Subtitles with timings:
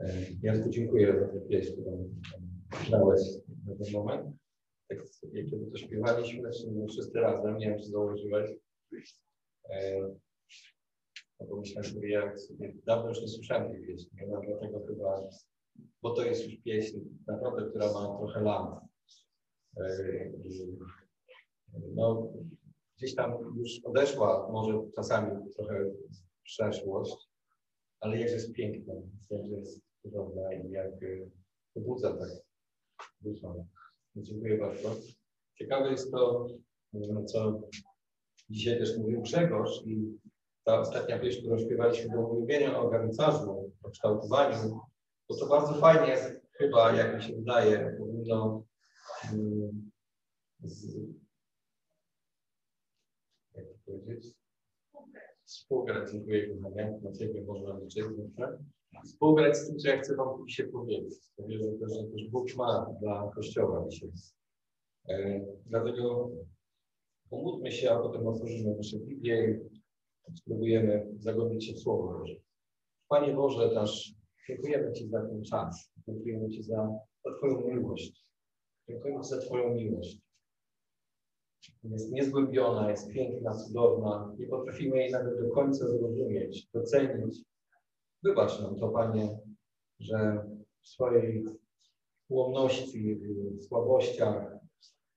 [0.00, 2.14] E, Janku, dziękuję za tę pieśń, którą
[2.90, 3.20] dałeś
[3.66, 4.36] na ten moment.
[4.88, 4.98] Tak,
[5.32, 6.50] kiedy to śpiewaliśmy,
[6.88, 8.50] wszyscy razem, nie wiem, czy założyłeś.
[9.70, 10.00] E,
[11.40, 15.28] no pomyślałem sobie, jak sobie, dawno już nie słyszałem tej pieśni, no, dlatego chyba,
[16.02, 18.80] bo to jest już pieśń naprawdę, która ma trochę lat.
[19.76, 20.32] E,
[21.94, 22.32] no,
[22.96, 25.84] gdzieś tam już odeszła, może czasami trochę
[26.42, 27.28] przeszłość,
[28.00, 28.94] ale jak jest piękna,
[29.30, 31.30] jak jest cudowna i jak e,
[31.74, 32.30] pobudza tak
[33.20, 33.66] duszą.
[34.16, 34.94] Dziękuję bardzo.
[35.58, 36.48] Ciekawe jest to,
[37.26, 37.60] co
[38.50, 40.18] dzisiaj też mówił Grzegorz i
[40.64, 44.80] ta ostatnia pieśń, którą śpiewaliśmy do ulubienia o garncarzu, o kształtowaniu,
[45.28, 46.16] bo to bardzo fajnie
[46.52, 48.64] chyba, jak mi się wydaje, powinno
[49.32, 49.90] um,
[50.64, 50.96] z,
[53.54, 54.34] jak to powiedzieć?
[55.44, 56.56] Współgrać, dziękuję
[57.02, 58.58] na Ciebie można liczyć, dobrze?
[59.04, 61.14] Współgrać z tym, co ja chcę Wam dzisiaj powiedzieć.
[61.38, 64.10] Wierzę też, że też Bóg ma dla Kościoła dzisiaj.
[65.08, 66.30] E, dlatego
[67.30, 69.60] pomódlmy się, a potem otworzymy nasze Biblię
[70.28, 72.34] i spróbujemy zagłębić się w Słowo Boże.
[73.08, 74.14] Panie Boże, nasz,
[74.48, 75.92] dziękujemy Ci za ten czas.
[76.06, 78.26] Dziękujemy Ci za, za Twoją miłość.
[78.88, 80.18] Dziękujemy za Twoją miłość.
[81.84, 84.34] Jest niezgłębiona, jest piękna, cudowna.
[84.38, 87.44] Nie potrafimy jej nawet do końca zrozumieć, docenić.
[88.22, 89.38] Wybacz nam to, Panie,
[90.00, 90.44] że
[90.82, 91.44] w swojej
[92.28, 93.16] ułomności,
[93.58, 94.56] w słabościach,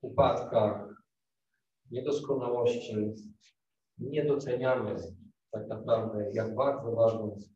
[0.01, 0.89] upadkach,
[1.91, 3.13] niedoskonałości
[3.97, 4.95] nie doceniamy
[5.51, 7.51] tak naprawdę, jak bardzo ważną jest.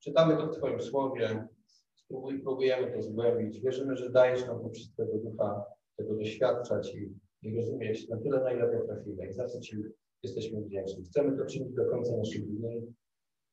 [0.00, 1.48] Czytamy to w Twoim Słowie,
[1.94, 3.60] spróbuj, próbujemy to zgłębić.
[3.60, 5.64] Wierzymy, że dajesz nam poprzez tego ducha
[5.96, 9.76] tego doświadczać i, i rozumieć na tyle, na ile potrafimy i za co Ci
[10.22, 11.04] jesteśmy wdzięczni.
[11.04, 12.94] Chcemy to czynić do końca naszych dni.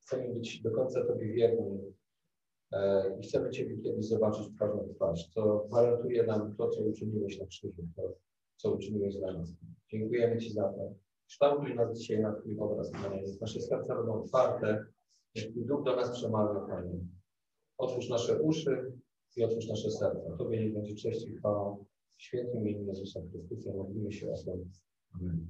[0.10, 1.94] Chcemy być do końca Tobie wierni
[2.72, 7.40] e, i chcemy Ciebie kiedyś zobaczyć twarz na twarz, co gwarantuje nam to, co uczyniłeś
[7.40, 8.14] na krzyżu, to,
[8.56, 9.54] co uczyniłeś dla nas.
[9.92, 10.94] Dziękujemy Ci za to.
[11.28, 13.24] Kształtuj nas dzisiaj na Twój obraz, Panie.
[13.42, 14.86] Nasze serca będą otwarte,
[15.36, 17.00] niech duch do nas przemawia, Panie.
[17.78, 18.92] Otwórz nasze uszy
[19.36, 20.38] i otwórz nasze serca.
[20.38, 21.78] Tobie niech będzie cześć i chwała
[22.18, 23.74] w świętym imieniu Jezusa Chrystusa.
[23.74, 24.58] Modlimy się o to.
[25.14, 25.48] Amen.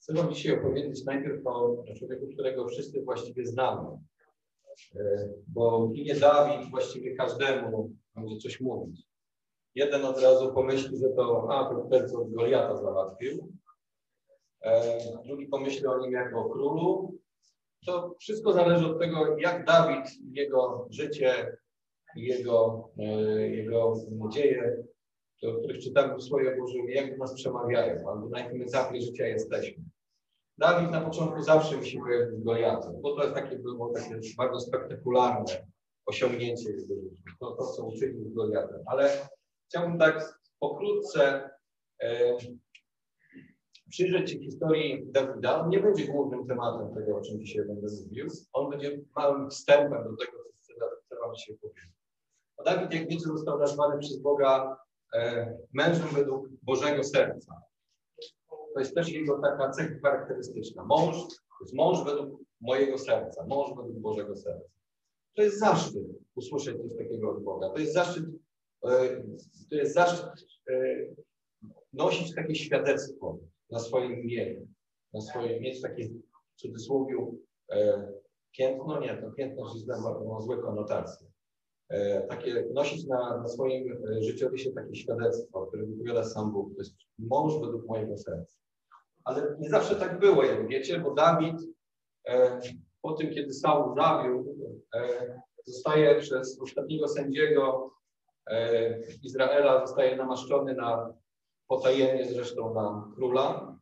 [0.00, 3.88] Chcę Wam dzisiaj opowiedzieć najpierw o człowieku, którego wszyscy właściwie znamy.
[4.96, 9.08] E, bo imię Dawid właściwie każdemu będzie coś mówić.
[9.74, 13.52] Jeden od razu pomyśli, że to, a, to ten, co Goliata załatwił.
[14.60, 17.14] E, drugi pomyśli o nim jako o królu.
[17.86, 21.56] To wszystko zależy od tego, jak Dawid, jego życie,
[22.16, 23.04] jego, e,
[23.48, 23.94] jego
[24.32, 24.84] dzieje,
[25.42, 29.26] o których czytamy w Słowie Bożym, jak do nas przemawiają, albo na jakim etapie życia
[29.26, 29.84] jesteśmy.
[30.58, 34.60] Dawid na początku zawsze musi kojarzyć z Goliatem, bo to jest takie, było takie bardzo
[34.60, 35.66] spektakularne
[36.06, 36.70] osiągnięcie
[37.40, 38.80] to, to co uczynił z Goliatem.
[38.86, 39.28] Ale
[39.68, 41.50] chciałbym tak pokrótce
[42.02, 42.36] e,
[43.90, 45.66] przyjrzeć się historii Dawida.
[45.68, 48.26] Nie będzie głównym tematem tego, o czym dzisiaj będę mówił.
[48.52, 50.72] On będzie małym wstępem do tego, co
[51.04, 51.90] chcę Wam dzisiaj powiedzieć.
[52.56, 54.76] A Dawid, jak wiecie, został nazwany przez Boga
[55.14, 57.67] e, mężem według Bożego serca.
[58.74, 60.84] To jest też jego taka cecha charakterystyczna.
[60.84, 64.68] Mąż, to jest mąż według mojego serca, mąż według Bożego serca.
[65.36, 67.68] To jest zaszczyt usłyszeć coś takiego od Boga.
[67.70, 68.24] To jest zaszczyt,
[68.84, 69.22] e,
[69.70, 70.26] to jest zaszczyt
[70.70, 70.74] e,
[71.92, 73.38] nosić takie świadectwo
[73.70, 74.66] na swoim imieniu,
[75.14, 77.16] na swoim, mieć takie w cudzysłowie
[77.70, 78.08] e,
[78.52, 79.86] piętno, nie, to piętno jest
[80.26, 81.26] ma złe konotacje.
[81.90, 86.74] E, takie nosić na, na swoim e, życiorysie takie świadectwo, które wypowiada sam Bóg.
[86.74, 88.56] To jest mąż według mojego serca.
[89.24, 91.56] Ale nie zawsze tak było, jak wiecie, bo Dawid
[92.28, 92.60] e,
[93.02, 97.90] po tym, kiedy Saul zawiódł, e, zostaje przez ostatniego sędziego
[98.46, 101.14] e, Izraela, zostaje namaszczony na
[101.68, 103.78] potajemnie zresztą na króla.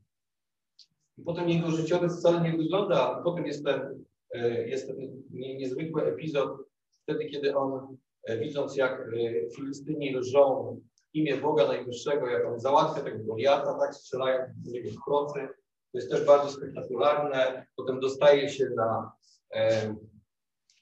[1.18, 6.58] I potem jego życiorys wcale nie wygląda, potem jest ten, e, jest ten niezwykły epizod,
[7.06, 10.76] wtedy kiedy on, e, widząc jak e, Filistyni lżą
[11.14, 15.48] imię Boga Najwyższego, jak on załatwia tego Goliata, tak strzelają do niego w procy,
[15.92, 17.66] to jest też bardzo spektakularne.
[17.76, 19.12] Potem dostaje się na,
[19.54, 19.94] e,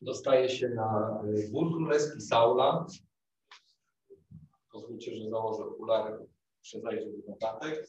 [0.02, 2.86] dostaje się na dwór królewski Saula.
[4.72, 6.18] Pozwólcie, że założę okulary,
[6.58, 7.88] muszę zajrzeć do notatek.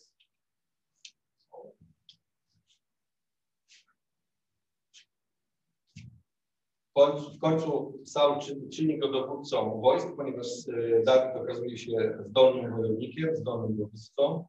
[6.95, 8.39] W końcu Saul
[8.73, 14.45] czyni go dowódcą wojsk, ponieważ e, Dawid okazuje się zdolnym wojownikiem, zdolnym dowódcą.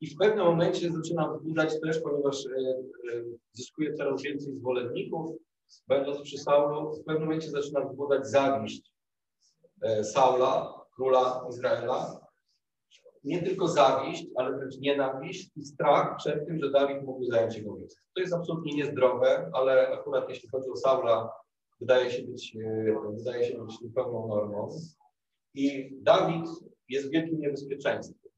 [0.00, 3.22] I w pewnym momencie zaczyna wzbudzać też, ponieważ e, e,
[3.52, 5.36] zyskuje coraz więcej zwolenników,
[5.88, 8.92] będąc przy Saulu, w pewnym momencie zaczyna wzbudzać zawiść
[10.02, 12.20] Saula, króla Izraela.
[13.24, 17.74] Nie tylko zawiść, ale wręcz nienawiść i strach przed tym, że Dawid mógł zająć jego
[17.74, 18.00] miejsce.
[18.14, 21.39] To jest absolutnie niezdrowe, ale akurat jeśli chodzi o Saula,
[21.80, 24.68] wydaje się być, e, wydaje się być pełną normą.
[25.54, 26.46] I Dawid
[26.88, 28.28] jest w wielkim niebezpieczeństwie,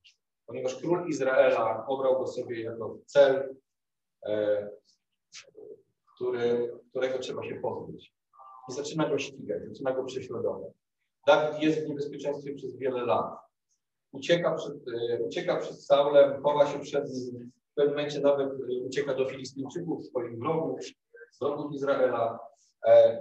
[0.46, 3.56] ponieważ król Izraela obrał go sobie jako cel,
[4.26, 4.70] e,
[6.14, 8.14] który, którego trzeba się pozbyć.
[8.68, 10.72] I zaczyna go ścigać, zaczyna go prześladować.
[11.26, 13.34] Dawid jest w niebezpieczeństwie przez wiele lat.
[14.12, 18.48] Ucieka przed, e, ucieka przed Saulem, chowa się przed nim, w pewnym momencie nawet
[18.86, 20.80] ucieka do Filistyńczyków, swoich wrogów,
[21.40, 22.38] wrogów Izraela,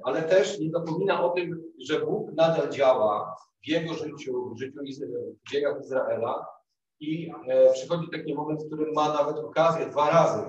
[0.03, 4.79] ale też nie zapomina o tym, że Bóg nadal działa w jego życiu, w życiu
[5.45, 6.45] w dziejach Izraela
[6.99, 7.31] i
[7.73, 10.43] przychodzi taki moment, w którym ma nawet okazję dwa razy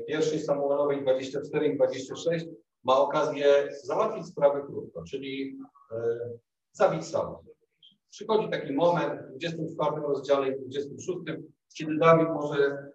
[0.00, 2.46] w pierwszej Samuelowej 24 i 26
[2.84, 5.58] ma okazję załatwić sprawę krótko, czyli
[6.72, 7.38] zabić Saula.
[8.10, 11.18] Przychodzi taki moment w 24 rozdziale i 26,
[11.78, 12.91] kiedy Dawid może, e,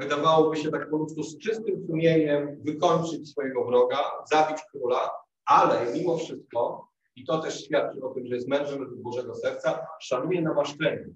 [0.00, 3.98] wydawałoby się tak po ludzku, z czystym sumieniem wykończyć swojego wroga,
[4.30, 5.10] zabić króla,
[5.46, 10.42] ale mimo wszystko, i to też świadczy o tym, że jest mężem Bożego Serca, szanuje
[10.42, 11.06] namaszczenie.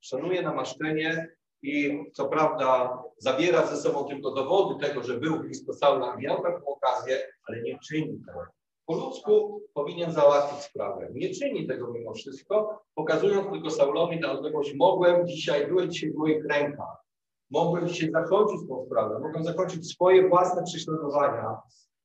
[0.00, 1.28] Szanuje namaszczenie
[1.62, 6.42] i co prawda zabiera ze sobą tylko dowody tego, że był blisko Saula i miał
[6.42, 8.40] taką okazję, ale nie czyni tego.
[8.86, 11.08] Po ludzku powinien załatwić sprawę.
[11.12, 16.14] Nie czyni tego mimo wszystko, pokazując tylko Saulowi na odległość, mogłem dzisiaj, byłem dzisiaj w
[16.14, 17.03] moich rękach,
[17.50, 21.56] mogłem dzisiaj zakończyć tą sprawę, mogłem zakończyć swoje własne prześladowania,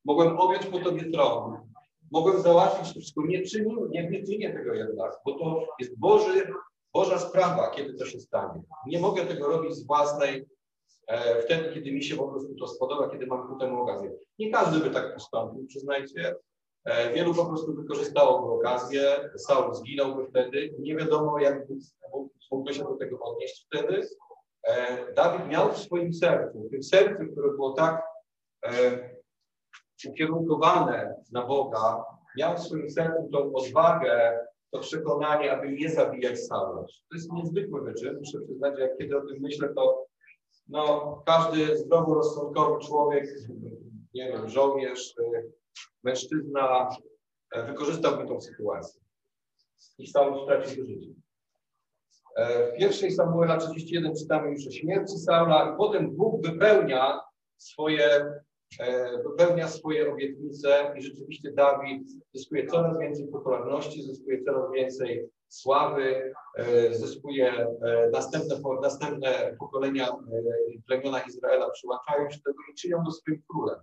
[0.05, 1.57] mogłem objąć po tobie tron,
[2.11, 3.25] mogłem załatwić to wszystko.
[3.25, 6.53] Nie czynię, nie, nie czynię tego jednak, bo to jest Boży,
[6.93, 8.61] Boża sprawa, kiedy to się stanie.
[8.87, 10.45] Nie mogę tego robić z własnej,
[11.07, 14.11] e, wtedy, kiedy mi się po prostu to spodoba, kiedy mam ku temu okazję.
[14.39, 16.35] Nie każdy by tak postąpił, przyznajcie,
[16.85, 21.67] E, wielu po prostu wykorzystało okazję, Saul zginąłby wtedy, nie wiadomo jak
[22.51, 24.07] mógłby się do tego odnieść wtedy.
[24.63, 28.03] E, Dawid miał w swoim sercu, w tym sercu, które było tak
[28.65, 28.71] e,
[30.09, 32.05] ukierunkowane na Boga,
[32.37, 34.39] miał w swoim sercu tą odwagę,
[34.71, 36.81] to przekonanie, aby nie zabijać Saula.
[36.81, 38.17] To jest niezwykły wyczyn.
[38.19, 40.05] Muszę przyznać, że jak kiedy o tym myślę, to
[40.67, 43.25] no, każdy zdroworozsądkowy człowiek,
[44.13, 45.15] nie wiem, żołnierz,
[46.03, 46.89] mężczyzna
[47.51, 49.01] e, wykorzystałby tą sytuację
[49.97, 51.09] i Saul stracił życie.
[52.35, 57.21] E, w pierwszej Samuela 31 czytamy już o śmierci Saula i potem Bóg wypełnia
[57.57, 58.25] swoje,
[58.79, 66.33] e, wypełnia swoje obietnice i rzeczywiście Dawid zyskuje coraz więcej popularności, zyskuje coraz więcej sławy,
[66.91, 67.67] zyskuje
[68.13, 70.07] następne, następne pokolenia
[70.87, 73.79] plemiona Izraela przyłączają się do tego i czynią go swoim królem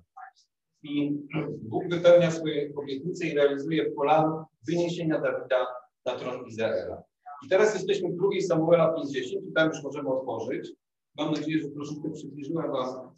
[0.87, 1.19] i
[1.63, 5.67] Bóg wypełnia swoje obietnice i realizuje plan wyniesienia Dawida
[6.07, 7.03] na tron Izraela.
[7.45, 10.73] I teraz jesteśmy w drugiej Samuela 50 i tam już możemy otworzyć.
[11.19, 13.11] Mam nadzieję, że troszeczkę przybliżyłem Wam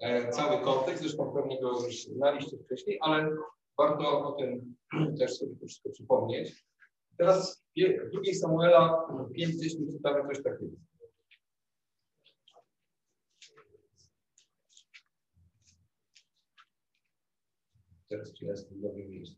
[0.00, 3.36] e, cały kontekst, zresztą pewnie go już znaliście wcześniej, ale
[3.78, 4.76] warto o tym
[5.18, 6.64] też sobie to wszystko przypomnieć.
[7.18, 7.64] Teraz
[8.08, 10.76] w drugiej Samuela 50 czytamy coś takiego.
[18.08, 19.36] Teraz czy jestem w dobrym miejscu?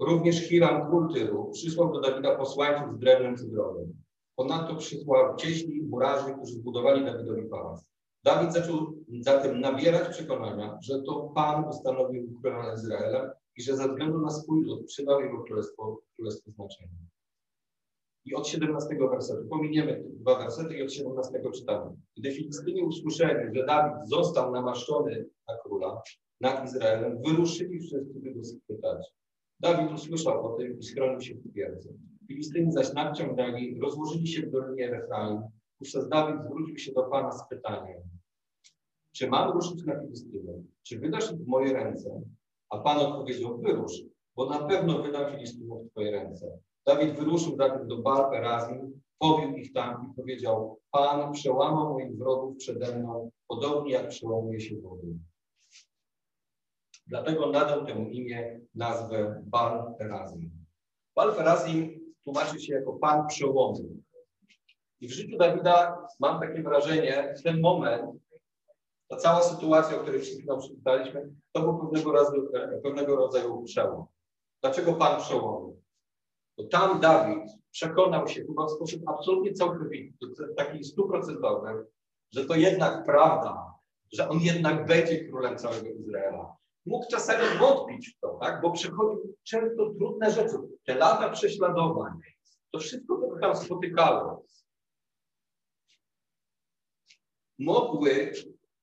[0.00, 4.02] Również Hiram król Tyru przysłał do Dawida posłańców z drewnem cydrowym.
[4.36, 7.84] Ponadto przysłał cieśli murarzy, którzy zbudowali Dawidowi pałac.
[8.24, 13.88] Dawid zaczął zatem nabierać przekonania, że to Pan ustanowił królem nad Izraelem i że ze
[13.88, 16.90] względu na swój lud przydał jego królestwo, królestwo znaczenie.
[18.24, 21.96] I od 17 wersetu, pominiemy dwa wersety i od 17 czytamy.
[22.16, 26.02] Gdy Filistyni usłyszeli, że Dawid został namaszczony na króla
[26.40, 29.19] nad Izraelem, wyruszyli wszyscy, by go spytać.
[29.60, 31.94] Dawid usłyszał o tym i schronił się w twierdzy.
[32.28, 35.40] Filistyni zaś nadciągnęli, rozłożyli się w Dolinie Refraim.
[35.80, 38.00] Wówczas Dawid zwrócił się do Pana z pytaniem.
[39.12, 40.52] Czy mam ruszyć na Filistynę?
[40.82, 42.22] Czy wydasz ich w moje ręce?
[42.70, 44.02] A Pan odpowiedział, wyrusz,
[44.36, 46.58] bo na pewno wydam Filistynów w Twoje ręce.
[46.86, 52.56] Dawid wyruszył zatem do Baal Perazim, pobił ich tam i powiedział, Pan przełamał moich wrogów
[52.56, 55.06] przede mną, podobnie jak przełamuje się wody.
[57.10, 59.42] Dlatego nadał temu imię nazwę.
[59.46, 59.94] Baal
[61.36, 63.96] Perazim tłumaczy się jako Pan przełomu.
[65.00, 68.20] I w życiu Dawida mam takie wrażenie, ten moment,
[69.08, 72.50] ta cała sytuacja, o której przed chwilą przeczytaliśmy, to był pewnego, razu,
[72.82, 74.06] pewnego rodzaju przełom.
[74.62, 75.80] Dlaczego Pan przełomu?
[76.56, 80.26] To tam Dawid przekonał się chyba w sposób absolutnie całkowity,
[80.56, 81.86] taki stuprocentowy,
[82.32, 83.74] że to jednak prawda,
[84.12, 86.60] że on jednak będzie królem całego Izraela.
[86.86, 88.62] Mógł czasami wątpić w to, tak?
[88.62, 90.56] bo przychodził często trudne rzeczy.
[90.86, 92.12] Te lata prześladowań,
[92.72, 94.44] to wszystko to tam spotykało.
[97.58, 98.32] Mogły,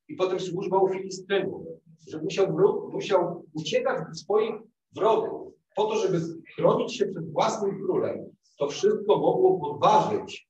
[0.07, 1.67] i potem służba u Filistynów,
[2.07, 2.57] że musiał,
[2.91, 4.55] musiał uciekać do swoich
[4.95, 6.19] wrogów po to, żeby
[6.55, 8.35] chronić się przed własnym królem.
[8.57, 10.49] To wszystko mogło podważyć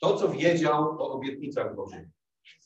[0.00, 2.08] to, co wiedział o obietnicach Bożych.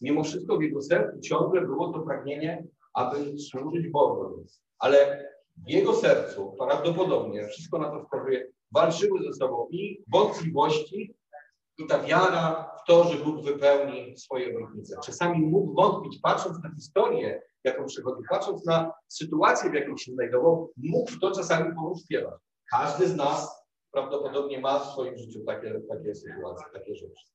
[0.01, 4.45] Mimo wszystko w jego sercu ciągle było to pragnienie, aby służyć Bogu.
[4.79, 5.29] Ale
[5.67, 11.15] w jego sercu prawdopodobnie, wszystko na to wskazuje, walczyły ze sobą i wątpliwości,
[11.79, 14.97] i ta wiara w to, że Bóg wypełni swoje obietnice.
[15.05, 20.71] Czasami mógł wątpić, patrząc na historię, jaką przychodził, patrząc na sytuację, w jakiej się znajdował,
[20.77, 22.41] mógł w to czasami powątpiewać.
[22.71, 27.27] Każdy z nas prawdopodobnie ma w swoim życiu takie, takie sytuacje, takie rzeczy.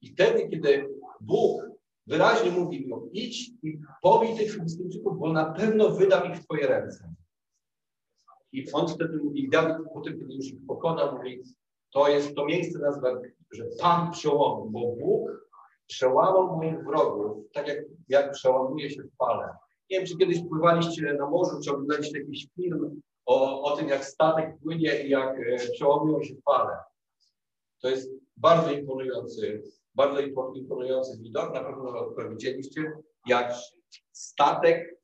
[0.00, 0.88] I wtedy, kiedy
[1.20, 1.62] Bóg
[2.06, 6.66] wyraźnie mówi mu, idź i pobij tych Filistyńczyków, bo na pewno wydam ich w twoje
[6.66, 7.14] ręce.
[8.52, 11.42] I on wtedy mówi, Dawid po tym, kiedy już ich pokonał, mówi,
[11.92, 13.20] to jest to miejsce nazwa,
[13.52, 15.50] że Pan przełomu, bo Bóg
[15.86, 19.48] przełamał moich wrogów, tak jak, jak przełamuje się w fale.
[19.90, 24.04] Nie wiem, czy kiedyś pływaliście na morzu, czy oglądaliście jakiś film o, o tym, jak
[24.04, 26.76] statek płynie i jak e, przełamują się fale.
[27.82, 29.62] To jest bardzo imponujący,
[29.96, 30.20] bardzo
[30.54, 31.54] imponujący widok.
[31.54, 32.92] Na pewno widzieliście,
[33.26, 33.54] jak
[34.12, 34.96] statek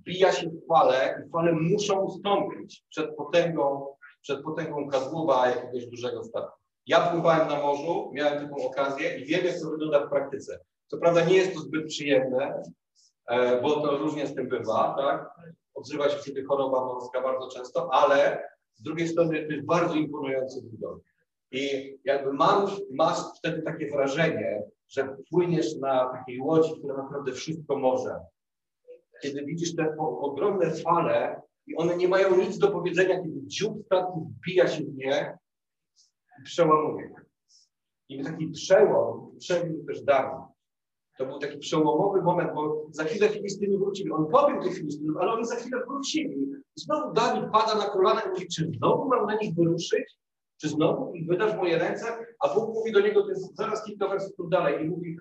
[0.00, 3.86] wbija się w fale i fale muszą ustąpić przed potęgą,
[4.22, 6.58] przed potęgą kadłuba jakiegoś dużego statku.
[6.86, 10.60] Ja pływałem na morzu, miałem taką okazję i wiem, jak to wygląda w praktyce.
[10.86, 12.62] Co prawda nie jest to zbyt przyjemne,
[13.28, 15.30] e, bo to różnie z tym bywa, tak?
[15.74, 20.62] Odzywa się wtedy choroba morska bardzo często, ale z drugiej strony to jest bardzo imponujący
[20.62, 21.00] widok.
[21.52, 27.78] I jakby mam, masz wtedy takie wrażenie, że płyniesz na takiej łodzi, która naprawdę wszystko
[27.78, 28.20] może.
[29.22, 34.30] Kiedy widzisz te ogromne fale i one nie mają nic do powiedzenia, kiedy dziób statku
[34.38, 35.38] wbija się w nie
[36.40, 37.14] i przełamuje.
[38.08, 40.46] I taki przełom przebił też Dawid.
[41.18, 44.12] To był taki przełomowy moment, bo za chwilę Filistyni wrócili.
[44.12, 46.46] On pobił tych Filistynów, ale oni za chwilę wrócili.
[46.74, 50.18] Znowu Dawid pada na kolana i mówi, czy znowu mam na nich wyruszyć?
[50.60, 52.06] Czy znowu wydasz moje ręce?
[52.40, 55.16] A Bóg mówi do niego, to jest zaraz kilka wersów dalej i mówi,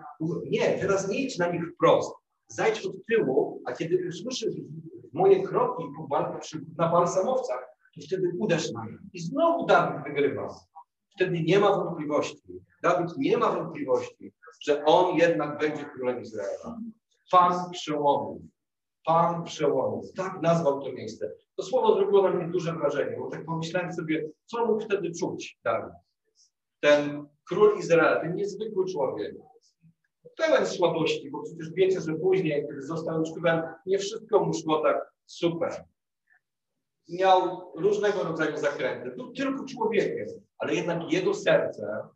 [0.50, 2.14] nie, teraz nie idź na nich wprost.
[2.48, 4.56] Zajdź od tyłu, a kiedy usłyszysz
[5.14, 5.84] moje kroki
[6.78, 7.60] na balsamowcach,
[7.96, 9.00] to wtedy uderz na nich.
[9.14, 10.56] I znowu Dawid wygrywa.
[11.16, 12.42] Wtedy nie ma wątpliwości.
[12.84, 16.80] Dawid nie ma wątpliwości, że on jednak będzie królem Izraela.
[17.32, 18.42] Pan przełomów.
[19.06, 20.14] Pan przełomów.
[20.14, 21.32] Tak nazwał to miejsce.
[21.56, 25.60] To słowo zrobiło na mnie duże wrażenie, bo tak pomyślałem sobie, co mógł wtedy czuć
[25.64, 25.94] Dawid.
[26.80, 29.36] Ten król Izraela, ten niezwykły człowiek,
[30.38, 34.80] pełen słabości, bo przecież wiecie, że później, kiedy został już królem, nie wszystko mu szło
[34.80, 35.84] tak super.
[37.10, 39.12] Miał różnego rodzaju zakręty.
[39.12, 42.08] Był tylko człowiekiem, ale jednak jego serce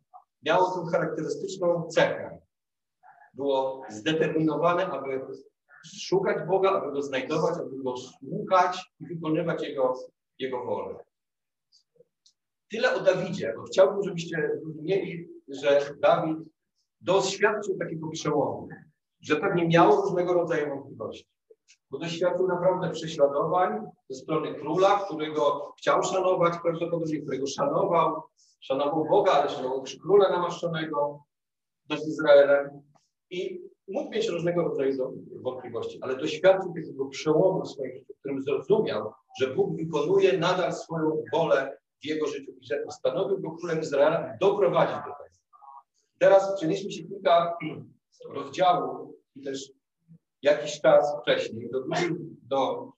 [0.42, 2.38] miało tę charakterystyczną cechę.
[3.34, 5.20] Było zdeterminowane, aby
[5.84, 9.94] szukać Boga, aby go znajdować, aby go słuchać i wykonywać jego,
[10.38, 11.04] jego wolę.
[12.70, 16.38] Tyle o Dawidzie, bo chciałbym, żebyście zrozumieli, że Dawid
[17.00, 18.68] doświadczył takiego przełomu,
[19.20, 21.26] że pewnie miał różnego rodzaju wątpliwości,
[21.90, 28.22] bo doświadczył naprawdę prześladowań ze strony króla, którego chciał szanować, prawdopodobnie którego szanował,
[28.60, 31.24] szanował Boga, ale szanował króla namaszczonego
[31.88, 32.82] nad Izraelem
[33.30, 38.42] i mógł mieć różnego rodzaju wątpliwości, ale doświadczył takiego przełomu w swoim życiu, w którym
[38.42, 43.80] zrozumiał, że Bóg wykonuje nadal swoją wolę w jego życiu i że postanowił go królem
[43.80, 45.36] Izraela doprowadzić do tego.
[46.18, 47.56] Teraz przenieśmy się kilka
[48.34, 49.72] rozdziałów i też
[50.42, 51.84] jakiś czas wcześniej do,
[52.42, 52.90] do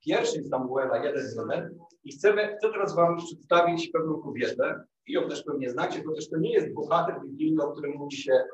[0.00, 1.68] pierwszej Samuela 1.1
[2.04, 6.30] i chcemy, chcę teraz Wam przedstawić pewną kobietę i ją też pewnie znacie, bo też
[6.30, 8.44] to nie jest bohater biblijny, o którym mówi się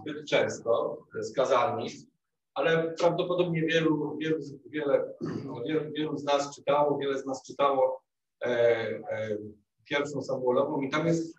[0.00, 2.06] zbyt często z kazalnic,
[2.54, 4.38] ale prawdopodobnie wielu, wielu,
[4.70, 5.14] wiele,
[5.66, 8.02] wielu, wielu z nas czytało, wiele z nas czytało
[8.44, 9.38] e, e,
[9.84, 11.38] pierwszą Samuelową i tam jest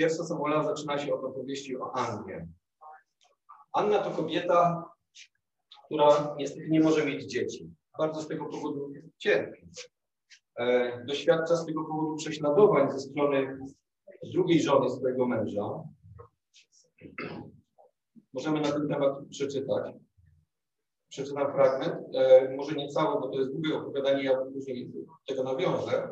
[0.00, 2.48] Pierwsza Samuela zaczyna się od opowieści o Annie.
[3.72, 4.90] Anna to kobieta,
[5.86, 7.70] która niestety nie może mieć dzieci.
[7.98, 9.66] Bardzo z tego powodu cierpi.
[10.58, 13.58] E, doświadcza z tego powodu prześladowań ze strony
[14.34, 15.82] drugiej żony swojego męża.
[18.32, 19.94] Możemy na ten temat przeczytać.
[21.08, 24.92] Przeczytam fragment, e, może nie cały, bo to jest długie opowiadanie, ja później
[25.26, 26.10] tego nawiążę.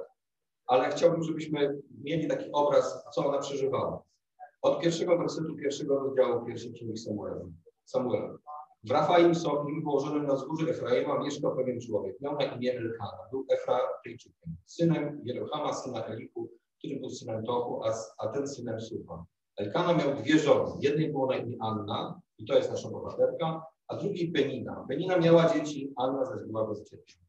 [0.67, 4.03] ale chciałbym, żebyśmy mieli taki obraz, co ona przeżywała.
[4.63, 7.45] Od pierwszego wersetu pierwszego rozdziału pierwszej księgi Samuela.
[7.85, 8.39] Samuela.
[8.85, 12.21] W Rafaim Sochim, położonym na wzgórzu Efraima, mieszkał pewien człowiek.
[12.21, 13.19] Miał na imię Elkana.
[13.31, 19.25] Był Efratyjczykiem, synem Jerohama, syna Eliku, który był synem Tochu, a, a ten synem Sufa.
[19.59, 20.71] Elkana miał dwie żony.
[20.81, 24.85] Jednej było na imię Anna, i to jest nasza bohaterka, a drugiej Penina.
[24.89, 27.23] Penina miała dzieci, Anna zaś była bezdzietna.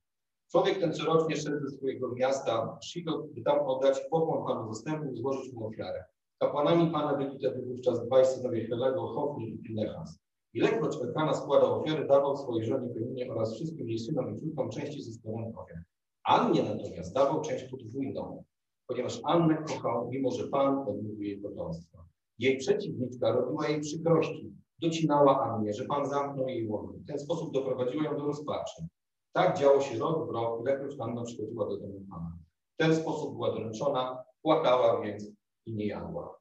[0.51, 5.15] Człowiek ten corocznie szedł ze swojego miasta Shiloh, by tam oddać pokłon Panu zastępu i
[5.15, 6.03] złożyć mu ofiarę.
[6.41, 10.19] Kapłanami Pana byli wtedy wówczas dwaj synowie Helego, Hofni i Pinechas.
[10.53, 15.01] Ilekroć Elkana składał ofiary, dawał swojej żonie Peninie oraz wszystkim jej synom i córkom części
[15.01, 15.83] ze składanych ofiar.
[16.23, 18.43] Annie natomiast dawał część podwójną,
[18.87, 21.98] ponieważ Annę kochał, mimo że Pan odmówił jej potomstwa.
[22.39, 26.93] Jej przeciwniczka robiła jej przykrości, docinała Annie, że Pan zamknął jej łono.
[26.93, 28.87] W ten sposób doprowadziła ją do rozpaczy.
[29.31, 32.37] Tak działo się rok w rok, ilekroć Anna przychodziła do domu Pana.
[32.73, 35.27] W ten sposób była doręczona, płakała więc
[35.65, 36.39] i nie jadła.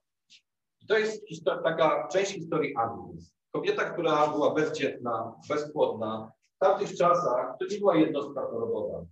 [0.81, 1.23] I to jest
[1.65, 3.19] taka część historii Anny.
[3.53, 9.05] Kobieta, która była bezdzietna, bezpłodna, w tamtych czasach to nie była jednostka chorobowa.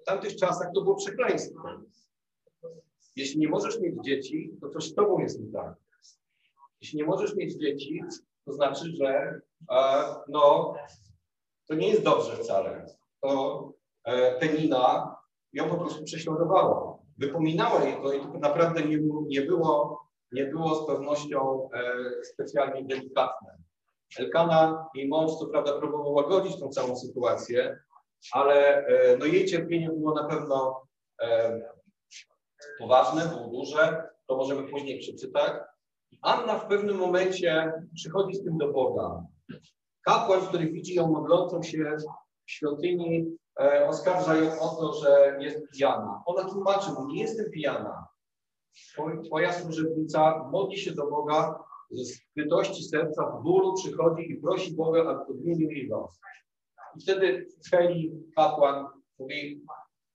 [0.00, 1.68] W tamtych czasach to było przekleństwo.
[3.16, 5.74] Jeśli nie możesz mieć dzieci, to coś z tobą jest nie tak.
[6.82, 8.02] Jeśli nie możesz mieć dzieci,
[8.44, 10.74] to znaczy, że e, no,
[11.68, 12.86] to nie jest dobrze wcale.
[13.20, 13.72] To
[14.04, 15.16] e, Penina
[15.52, 16.98] ją po prostu prześladowała.
[17.18, 22.84] Wypominała jej to i to naprawdę nie, nie, było, nie było z pewnością e, specjalnie
[22.84, 23.56] delikatne.
[24.18, 27.78] Elkana, jej mąż, co prawda, próbował łagodzić tą całą sytuację,
[28.32, 30.82] ale e, no, jej cierpienie było na pewno
[31.22, 31.60] e,
[32.78, 34.08] poważne, było duże.
[34.26, 35.52] To możemy później przeczytać.
[36.22, 39.26] Anna w pewnym momencie przychodzi z tym do Boga.
[40.02, 41.96] Kapłan, który widzi ją modlącą się
[42.46, 46.22] w świątyni, e, oskarża ją o to, że jest pijana.
[46.26, 48.06] Ona tłumaczy mu, nie jestem pijana.
[49.26, 55.00] Twoja służebnica modli się do Boga ze skrytości serca, w bólu przychodzi i prosi Boga,
[55.00, 56.20] aby odmienił jej los.
[56.96, 58.86] I wtedy Heli, kapłan,
[59.18, 59.64] mówi,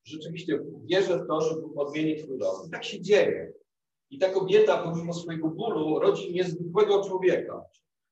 [0.03, 2.67] rzeczywiście wierzę w to, że Bóg odmieni twój los.
[2.67, 3.53] I tak się dzieje.
[4.09, 7.61] I ta kobieta, pomimo swojego bólu, rodzi niezwykłego człowieka.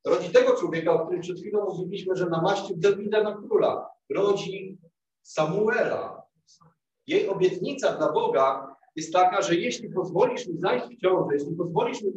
[0.05, 3.89] Rodzi tego człowieka, o którym przed chwilą mówiliśmy, że namaścił Dawida na króla.
[4.09, 4.77] Rodzi
[5.23, 6.21] Samuela.
[7.07, 12.01] Jej obietnica dla Boga jest taka, że jeśli pozwolisz mi zajść w ciążę, jeśli pozwolisz
[12.01, 12.11] mi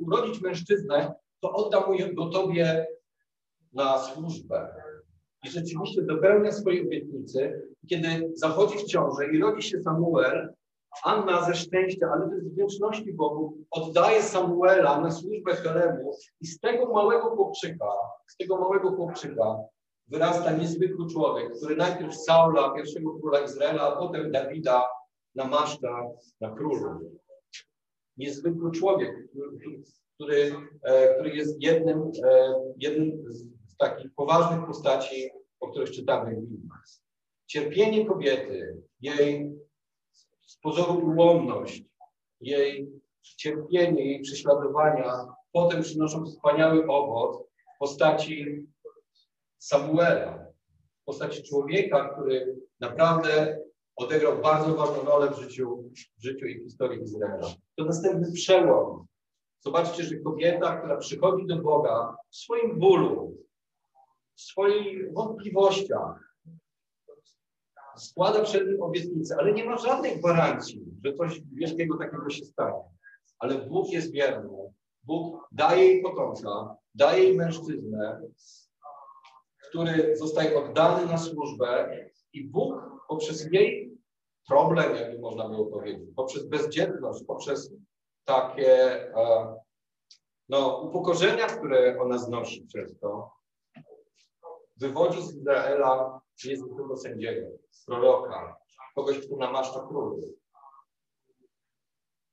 [0.00, 1.82] urodzić mężczyznę, to oddam
[2.14, 2.86] go Tobie
[3.72, 4.74] na służbę.
[5.44, 7.62] I rzeczywiście dopełnia swojej obietnicy.
[7.88, 10.54] Kiedy zachodzi w ciążę i rodzi się Samuel,
[11.04, 16.60] Anna ze szczęścia, ale też z wdzięczności Bogu oddaje Samuela na służbę Helemu i z
[16.60, 17.86] tego małego chłopczyka,
[18.26, 19.56] z tego małego chłopczyka
[20.08, 24.84] wyrasta niezwykły człowiek, który najpierw Saula, pierwszego króla Izraela, a potem Dawida
[25.34, 26.02] namaszcza
[26.40, 27.18] na królu.
[28.16, 29.28] Niezwykły człowiek,
[30.14, 33.24] który, e, który jest jednym, e, jednym
[33.64, 35.30] z takich poważnych postaci,
[35.60, 36.70] o których czytamy w Biblii.
[37.46, 39.52] Cierpienie kobiety, jej
[40.46, 41.82] z pozoru ułomność,
[42.40, 42.88] jej
[43.22, 47.36] cierpienie, jej prześladowania, potem przynoszą wspaniały owoc
[47.76, 48.66] w postaci
[49.58, 50.46] Samuela,
[51.02, 53.58] w postaci człowieka, który naprawdę
[53.96, 57.48] odegrał bardzo ważną rolę w życiu, w życiu i historii Izraela.
[57.76, 59.06] To następny przełom.
[59.60, 63.36] Zobaczcie, że kobieta, która przychodzi do Boga w swoim bólu,
[64.36, 66.33] w swoich wątpliwościach,
[67.96, 72.82] składa przed nim obietnicę, ale nie ma żadnej gwarancji, że coś wielkiego takiego się stanie.
[73.38, 74.72] Ale Bóg jest wierny.
[75.02, 78.20] Bóg daje jej potomka, daje jej mężczyznę,
[79.68, 81.98] który zostaje oddany na służbę
[82.32, 82.74] i Bóg
[83.08, 83.98] poprzez jej
[84.48, 87.72] problem, jakby można było powiedzieć, poprzez bezdzietność, poprzez
[88.24, 89.54] takie e,
[90.48, 93.30] no, upokorzenia, które ona znosi przez to,
[94.76, 97.46] wywodzi z Izraela niezwykłego sędziego,
[97.86, 98.56] proroka,
[98.94, 100.24] kogoś, kto namaszcza królów.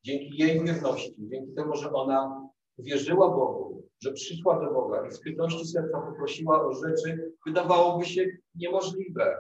[0.03, 5.15] Dzięki jej wierności, dzięki temu, że ona wierzyła Bogu, że przyszła do Boga i z
[5.15, 8.25] skrytości serca poprosiła o rzeczy, wydawałoby się
[8.55, 9.37] niemożliwe.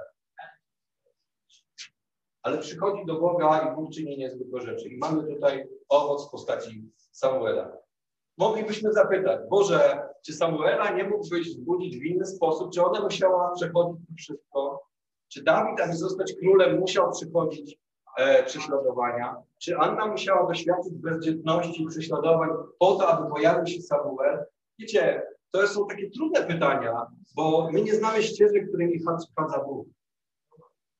[2.43, 4.89] Ale przychodzi do Boga i Bóg czyni niezwykłe rzeczy.
[4.89, 7.77] I mamy tutaj owoc w postaci Samuela.
[8.37, 12.71] Moglibyśmy zapytać, Boże, czy Samuela nie mógłbyś wzbudzić w inny sposób?
[12.73, 14.83] Czy ona musiała przechodzić wszystko?
[15.27, 17.79] Czy Dawid, aby zostać królem, musiał przychodzić
[18.17, 19.35] e, prześladowania?
[19.57, 24.45] Czy Anna musiała doświadczyć bezdzietności i prześladowań po to, aby pojawił się Samuel?
[24.79, 27.05] Wiecie, to są takie trudne pytania,
[27.35, 29.03] bo my nie znamy ścieżek, którymi
[29.35, 29.87] chadza Bóg.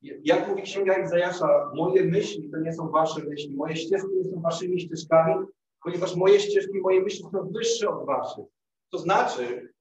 [0.02, 4.42] Jak mówi Księga Izajasza, moje myśli to nie są wasze myśli, moje ścieżki nie są
[4.42, 5.46] waszymi ścieżkami,
[5.84, 8.46] ponieważ moje ścieżki, moje myśli są wyższe od waszych.
[8.92, 9.74] To znaczy,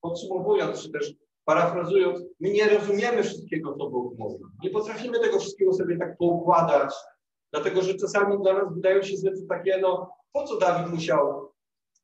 [0.00, 4.44] podsumowując, czy też parafrazując, my nie rozumiemy wszystkiego, co Bóg mówi.
[4.62, 6.94] Nie potrafimy tego wszystkiego sobie tak poukładać,
[7.52, 11.52] dlatego że czasami dla nas wydają się rzeczy takie, no, po co Dawid musiał,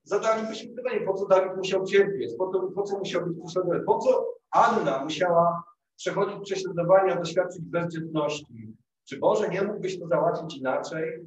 [0.03, 3.99] zadalibyśmy pytanie, po co Dawid musiał cierpieć, po, to, po co musiał być prześladowany, po
[3.99, 5.63] co Anna musiała
[5.97, 8.75] przechodzić prześladowania, doświadczyć bezdzietności.
[9.09, 11.27] Czy Boże nie mógłbyś to załatwić inaczej?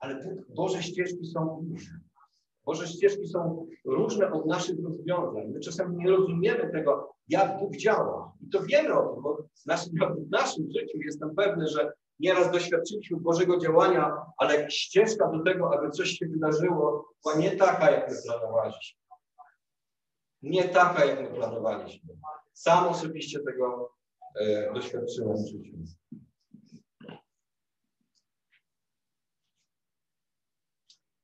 [0.00, 2.00] Ale Boże ścieżki są inne.
[2.64, 5.48] Boże ścieżki są różne od naszych rozwiązań.
[5.48, 8.32] My czasami nie rozumiemy tego, jak Bóg działa.
[8.40, 9.92] I to wiemy o tym, bo w naszym,
[10.28, 15.90] w naszym życiu jestem pewny, że nieraz doświadczyliśmy Bożego działania, ale ścieżka do tego, aby
[15.90, 19.02] coś się wydarzyło, była nie taka, jak my planowaliśmy.
[20.42, 22.14] Nie taka, jak my planowaliśmy.
[22.52, 23.92] Sam osobiście tego
[24.40, 25.76] e, doświadczyłem w życiu.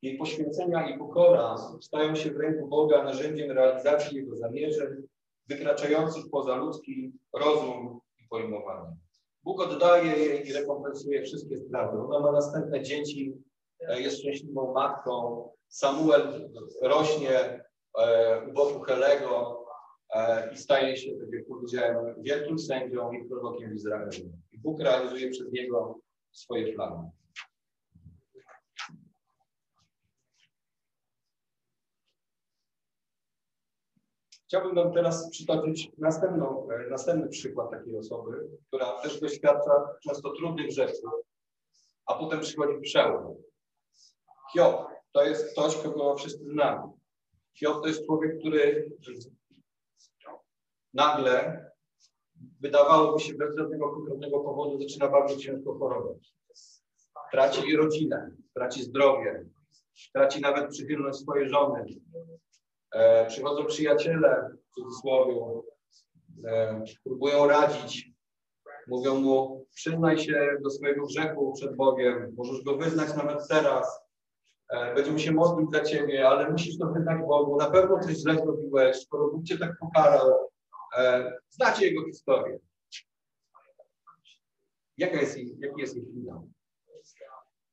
[0.02, 4.88] Jej poświęcenia i pokora stają się w ręku Boga narzędziem realizacji Jego zamierzeń,
[5.48, 8.96] wykraczających poza ludzki rozum i pojmowanie.
[9.44, 11.96] Bóg oddaje jej i rekompensuje wszystkie straty.
[11.98, 13.34] Ona ma następne dzieci,
[13.80, 15.48] e, jest szczęśliwą matką.
[15.68, 16.50] Samuel
[16.82, 17.64] rośnie
[17.98, 19.64] e, u boku Helego
[20.14, 24.10] e, i staje się, tak jak powiedziałem, wielkim sędzią i prorokiem w Izraelu.
[24.52, 25.98] I Bóg realizuje przez niego
[26.32, 27.10] swoje plany.
[34.48, 40.72] Chciałbym Wam teraz przytoczyć następną, e, następny przykład takiej osoby, która też doświadcza często trudnych
[40.72, 41.02] rzeczy,
[42.06, 43.36] a potem przychodzi przełom.
[44.52, 46.92] Hiob to jest ktoś, kogo wszyscy znamy.
[47.54, 48.92] Hiob to jest człowiek, który
[50.94, 51.64] nagle
[52.60, 56.34] wydawałoby się bez żadnego konkretnego powodu zaczyna bardzo ciężko chorować.
[57.32, 59.44] Traci rodzinę, traci zdrowie,
[60.12, 61.84] traci nawet przychylność swojej żony,
[62.92, 65.62] E, przychodzą przyjaciele, w cudzysłowie,
[66.46, 68.10] e, próbują radzić,
[68.86, 74.00] mówią mu, przyznaj się do swojego grzechu przed Bogiem, możesz go wyznać nawet teraz,
[74.70, 78.34] e, będziemy się modlić za ciebie, ale musisz to wyznać Bogu, na pewno coś źle
[78.34, 80.50] zrobiłeś, skoro Bóg cię tak pokarał.
[80.98, 82.58] E, znacie jego historię.
[84.96, 86.48] Jaka jest, jaki jest jej finał?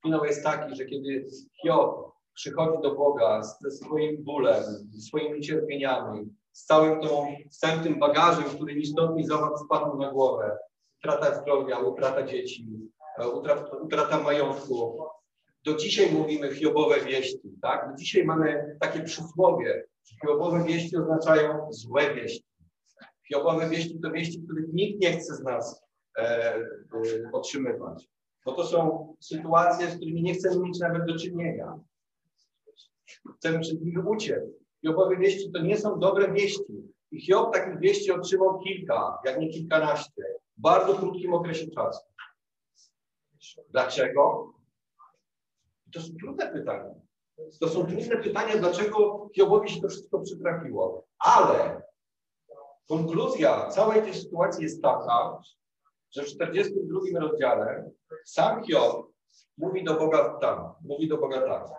[0.02, 1.26] Finał jest taki, że kiedy
[1.62, 4.64] Hiob przychodzi do Boga ze swoim bólem,
[4.98, 9.26] swoimi cierpieniami, z całym, tą, z całym tym bagażem, który ni stąd, ni
[9.64, 10.58] spadł na głowę.
[10.98, 12.66] Utrata zdrowia, utrata dzieci,
[13.18, 14.98] e, utrata, utrata majątku.
[15.64, 17.90] Do dzisiaj mówimy hiobowe wieści, tak?
[17.90, 22.44] Do dzisiaj mamy takie przysłowie, że hiobowe wieści oznaczają złe wieści.
[23.28, 25.82] Hiobowe wieści to wieści, których nikt nie chce z nas
[26.18, 26.62] e, e,
[27.32, 28.08] otrzymywać.
[28.44, 31.78] Bo to są sytuacje, z którymi nie chcemy mieć nawet do czynienia.
[33.36, 34.44] Chcemy przed nimi uciec.
[34.82, 36.92] Hiobowe wieści to nie są dobre wieści.
[37.10, 40.22] I Hiob takich wieści otrzymał kilka, jak nie kilkanaście,
[40.58, 42.04] w bardzo krótkim okresie czasu.
[43.70, 44.52] Dlaczego?
[45.92, 46.94] To są trudne pytania.
[47.60, 51.06] To są trudne pytania, dlaczego Hiobowi się to wszystko przytrafiło.
[51.18, 51.82] Ale
[52.88, 55.40] konkluzja całej tej sytuacji jest taka,
[56.10, 57.90] że w 42 rozdziale
[58.24, 59.06] sam Hiob
[59.58, 61.78] mówi do Boga tak, mówi do Boga tak.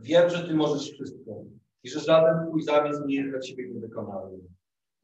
[0.00, 1.44] Wiem, że Ty możesz wszystko
[1.82, 4.38] i że żaden Twój zamysł nie jest dla Ciebie niewykonały.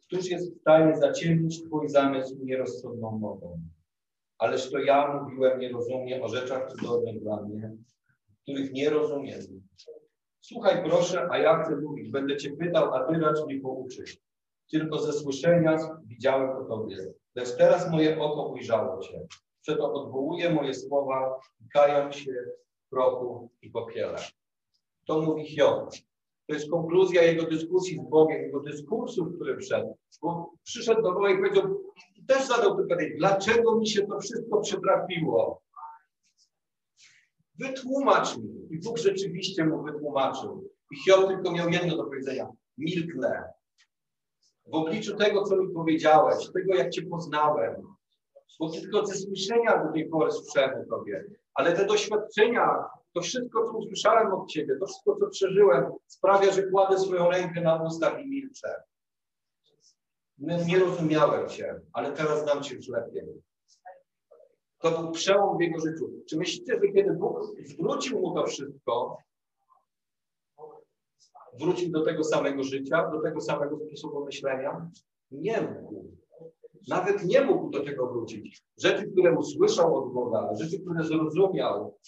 [0.06, 3.60] Któż jest w stanie zaciemnić Twój zamysł nierozsądną mową?
[4.38, 7.76] Ależ to ja mówiłem nierozumnie o rzeczach cudownych dla mnie,
[8.42, 9.40] których nie rozumiem.
[10.40, 12.10] Słuchaj proszę, a ja chcę mówić.
[12.10, 14.18] Będę Cię pytał, a Ty racz mnie pouczyć.
[14.70, 15.76] Tylko ze słyszenia
[16.06, 16.96] widziałem o Tobie.
[17.34, 19.26] Lecz teraz moje oko ujrzało Cię.
[19.62, 21.40] Przeto odwołuję moje słowa
[21.72, 22.32] kają się
[22.86, 24.18] w prochu i popiele.
[25.10, 25.90] To mówi Hiob.
[26.46, 29.96] To jest konkluzja jego dyskusji z Bogiem, jego dyskursu, który wszedł.
[30.22, 31.92] Bo przyszedł do Boga i powiedział,
[32.26, 35.62] też zadał pytanie, dlaczego mi się to wszystko przytrafiło?
[37.58, 38.66] Wytłumacz mi.
[38.70, 40.70] I Bóg rzeczywiście mu wytłumaczył.
[40.92, 42.48] I Hiob tylko miał jedno do powiedzenia.
[42.78, 43.44] Milknę.
[44.66, 47.82] W obliczu tego, co mi powiedziałeś, tego, jak Cię poznałem,
[48.60, 53.78] bo tylko ze słyszenia do tej pory o Tobie, ale te doświadczenia, to wszystko, co
[53.78, 58.28] usłyszałem od Ciebie, to wszystko, co przeżyłem, sprawia, że kładę swoją rękę na ustach i
[58.28, 58.82] milczę.
[60.38, 63.22] Nie rozumiałem Cię, ale teraz znam Cię już lepiej.
[64.78, 66.10] To był przełom w jego życiu.
[66.28, 69.18] Czy myślicie, że kiedy Bóg zwrócił mu to wszystko,
[71.60, 74.90] wrócił do tego samego życia, do tego samego sposobu myślenia?
[75.30, 76.16] Nie mógł.
[76.88, 78.62] Nawet nie mógł do tego wrócić.
[78.78, 81.98] Rzeczy, które usłyszał od Boga, rzeczy, które zrozumiał.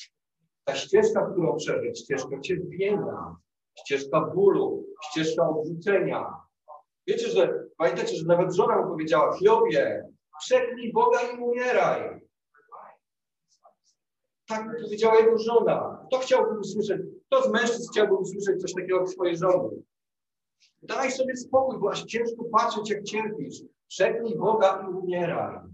[0.64, 3.37] Ta ścieżka, którą przeszedł, ścieżka cierpienia,
[3.79, 6.35] ścieżka bólu, ścieżka odrzucenia.
[7.07, 12.20] Wiecie, że pamiętacie, że nawet żona mu powiedziała, Hiobie, przeklij Boga i umieraj.
[14.48, 16.05] Tak powiedziała jego żona.
[16.07, 19.83] Kto chciałby usłyszeć, kto z mężczyzn chciałby usłyszeć coś takiego od swojej żony?
[20.83, 23.62] Daj sobie spokój, bo aż ciężko patrzeć, jak cierpisz.
[23.88, 25.71] Przeklij Boga i umieraj.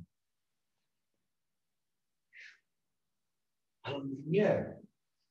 [3.88, 4.78] Ale nie.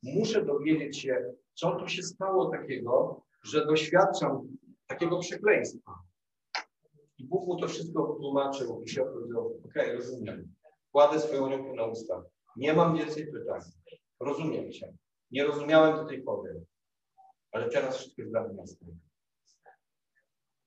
[0.03, 4.47] Muszę dowiedzieć się, co tu się stało takiego, że doświadczam
[4.87, 5.91] takiego przekleństwa.
[7.17, 10.53] I Bóg mu to wszystko wytłumaczył i się powiedział, okej, rozumiem.
[10.91, 12.23] Kładę swoją rękę na usta.
[12.55, 13.61] Nie mam więcej pytań.
[14.19, 14.93] Rozumiem Cię.
[15.31, 16.65] Nie rozumiałem do tej pory.
[17.51, 18.87] Ale teraz wszystko jest dla mnie jasne.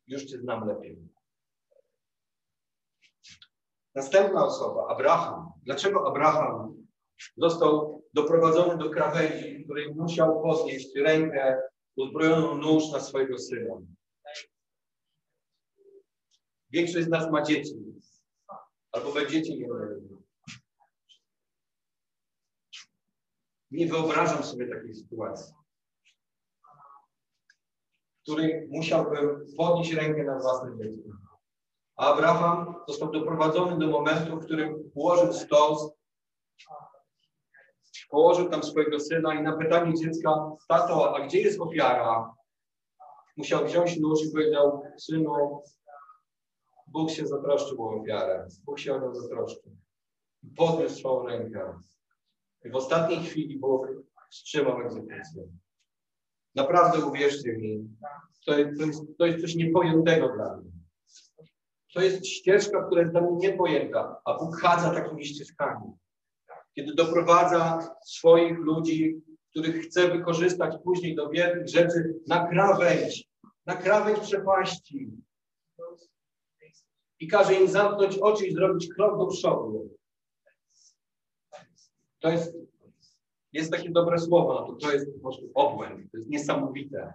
[0.07, 1.09] Już Cię znam lepiej.
[3.95, 5.53] Następna osoba, Abraham.
[5.63, 6.80] Dlaczego Abraham
[7.37, 11.63] został doprowadzony do krawędzi, w której musiał podnieść rękę
[11.97, 13.75] uzbrojoną nóż na swojego syna?
[16.71, 17.75] Większość z nas ma dzieci.
[18.93, 20.11] Albo będziecie mieli.
[23.71, 25.55] Nie wyobrażam sobie takiej sytuacji,
[28.19, 31.09] w której musiałbym podnieść rękę na własne dziecko.
[31.97, 35.91] A Abraham został doprowadzony do momentu, w którym położył stos,
[38.07, 42.35] położył tam swojego syna i na pytanie dziecka, tato, a gdzie jest ofiara?
[43.37, 45.63] Musiał wziąć nóż i powiedział, synu,
[46.87, 48.47] Bóg się zatroszczył o ofiarę.
[48.65, 49.77] Bóg się o nią zatroszczył.
[50.57, 51.75] Podniósł swoją rękę.
[52.65, 53.89] I w ostatniej chwili Bóg
[54.31, 55.49] wstrzymał egzekucję.
[56.55, 57.89] Naprawdę uwierzcie mi,
[58.47, 60.71] to jest, to jest, to jest coś niepojętego dla mnie.
[61.95, 65.93] To jest ścieżka, która jest dla mnie niepojęta, a Bóg chadza takimi ścieżkami.
[66.75, 73.29] Kiedy doprowadza swoich ludzi, których chce wykorzystać później do wielkich rzeczy, na krawędź,
[73.67, 75.11] na krawędź przepaści.
[77.21, 79.91] I każe im zamknąć oczy i zrobić krok do przodu.
[82.19, 82.57] To jest,
[83.53, 87.15] jest takie dobre słowo, no to, to jest po prostu obłęd, to jest niesamowite.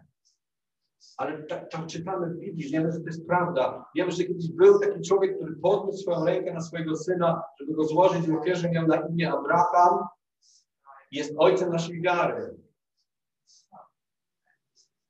[1.18, 3.86] Ale tak czytamy w Biblii, wiemy, że to jest prawda.
[3.96, 7.84] Wiemy, że kiedyś był taki człowiek, który podniósł swoją rękę na swojego syna, żeby go
[7.84, 10.08] złożyć w ofierze, miał na imię Abraham.
[11.12, 12.56] Jest ojcem naszej wiary.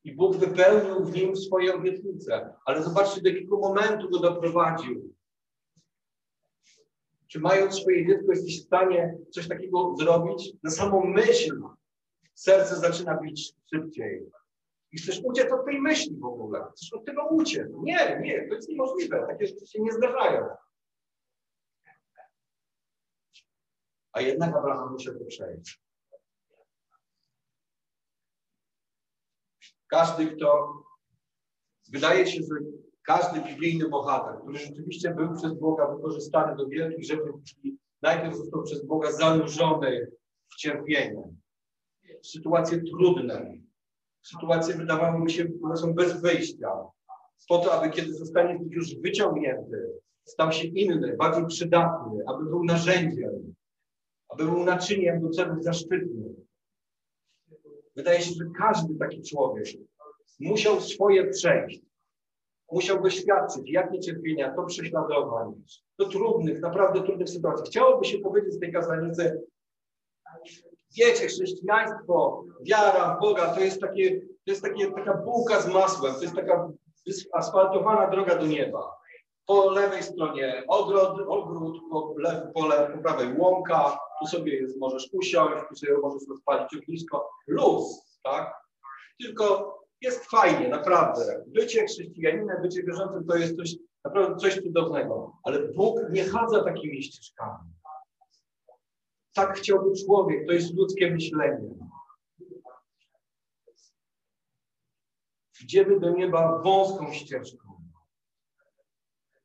[0.03, 2.53] I Bóg wypełnił w nim swoje obietnice.
[2.65, 5.15] Ale zobaczcie, do jakiego momentu go doprowadził.
[7.27, 10.53] Czy mając swoje dziecko jesteś w stanie coś takiego zrobić?
[10.63, 11.61] Na samą myśl
[12.33, 14.31] serce zaczyna bić szybciej.
[14.95, 16.65] I chcesz uciec od tej myśli w ogóle.
[16.75, 17.67] Chcesz od tego uciec.
[17.83, 19.25] Nie, nie, to jest niemożliwe.
[19.27, 20.47] Takie rzeczy się nie zdarzają.
[24.11, 25.81] A jednak Abraham musiał to przejść.
[29.87, 30.73] Każdy, kto
[31.91, 32.55] wydaje się, że
[33.03, 37.23] każdy biblijny bohater, który rzeczywiście był przez Boga wykorzystany do wielkich rzeczy,
[38.01, 40.11] najpierw został przez Boga zanurzony
[40.49, 41.33] w cierpienie,
[42.21, 43.64] w sytuacje trudne,
[44.25, 46.69] sytuacje wydawały mi się, które są bez wyjścia,
[47.49, 49.91] po to, aby kiedy zostanie już wyciągnięty,
[50.23, 53.53] stał się inny, bardziej przydatny, aby był narzędziem,
[54.29, 56.35] aby był naczyniem do celów zaszczytnych.
[57.95, 59.65] Wydaje się, że każdy taki człowiek
[60.39, 61.81] musiał swoje przejść,
[62.71, 65.63] musiał doświadczyć, jakie cierpienia, to prześladowań,
[65.99, 67.65] do trudnych, naprawdę trudnych sytuacji.
[67.65, 69.41] Chciałoby się powiedzieć z tej kazanicy,
[70.97, 76.15] wiecie, chrześcijaństwo, wiara w Boga to jest, takie, to jest takie, taka bułka z masłem,
[76.15, 76.69] to jest taka
[77.33, 78.95] asfaltowana droga do nieba.
[79.47, 84.79] Po lewej stronie ogród, ogród po, lew, po, lew, po prawej łąka, tu sobie jest,
[84.79, 87.29] możesz usiąść, tu sobie możesz rozpalić ognisko.
[87.47, 88.53] Luz, tak?
[89.21, 91.43] Tylko jest fajnie, naprawdę.
[91.47, 95.31] Bycie chrześcijaninem, bycie wierzącym to jest coś, naprawdę coś cudownego.
[95.43, 97.69] Ale Bóg nie chadza takimi ścieżkami.
[99.35, 101.69] Tak chciałby człowiek, to jest ludzkie myślenie.
[105.63, 107.67] Idziemy do nieba wąską ścieżką,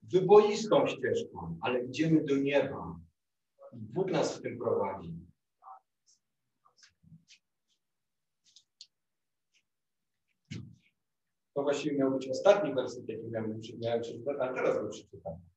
[0.03, 2.97] wyboistą ścieżką, ale idziemy do nieba.
[3.73, 5.15] Bóg nas w tym prowadzi.
[11.55, 15.50] To właściwie miał być ostatni werset, jaki miałem, miałem przeczytać, ale teraz go przeczytam.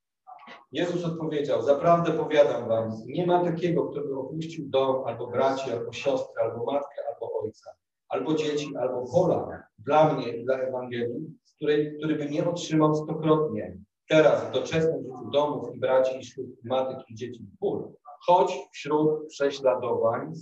[0.71, 5.91] Jezus odpowiedział, zaprawdę powiadam wam, nie ma takiego, kto by opuścił dom, albo braci, albo
[5.91, 7.71] siostrę, albo matkę, albo ojca,
[8.09, 13.77] albo dzieci, albo pola dla mnie i dla Ewangelii, który, który by nie otrzymał stokrotnie
[14.09, 17.93] teraz w doczesnym życiu domów i braci i ślub matek i dzieci ból,
[18.25, 20.33] choć wśród prześladowań,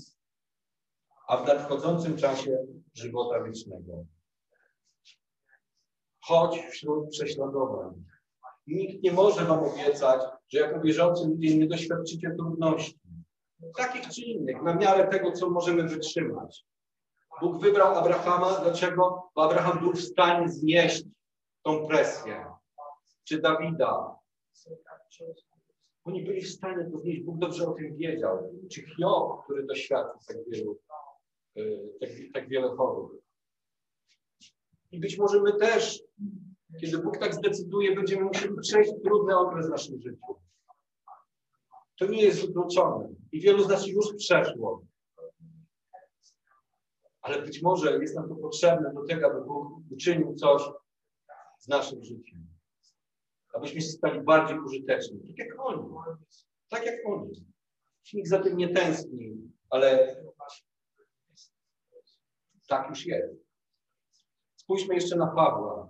[1.27, 2.57] a w nadchodzącym czasie
[2.93, 4.05] żywota wiecznego.
[6.21, 8.03] Choć wśród prześladowań.
[8.71, 12.99] Nikt nie może wam obiecać, że jako wierzący ludzie nie doświadczycie trudności.
[13.77, 16.65] Takich czy innych, na miarę tego, co możemy wytrzymać.
[17.41, 18.59] Bóg wybrał Abrahama.
[18.59, 19.31] Dlaczego?
[19.35, 21.03] Bo Abraham był w stanie znieść
[21.63, 22.45] tą presję.
[23.23, 24.15] Czy Dawida.
[26.03, 27.21] Oni byli w stanie to znieść.
[27.21, 28.53] Bóg dobrze o tym wiedział.
[28.71, 30.79] Czy Hiob, który doświadczył tak wielu,
[31.57, 33.21] y, tak, tak wiele chorób.
[34.91, 36.03] I być może my też,
[36.79, 40.35] kiedy Bóg tak zdecyduje, będziemy musieli przejść trudny okres w naszym życiu.
[41.99, 43.09] To nie jest wykluczone.
[43.31, 44.85] I wielu z nas już przeszło.
[47.21, 50.61] Ale być może jest nam to potrzebne do tego, aby Bóg uczynił coś
[51.59, 52.47] z naszym życiem.
[53.53, 55.19] Abyśmy stali bardziej użyteczni.
[55.27, 55.89] Tak jak oni.
[56.69, 57.45] Tak jak oni.
[58.13, 60.15] Nikt za tym nie tęskni, ale
[62.67, 63.35] tak już jest.
[64.55, 65.89] Spójrzmy jeszcze na Pawła.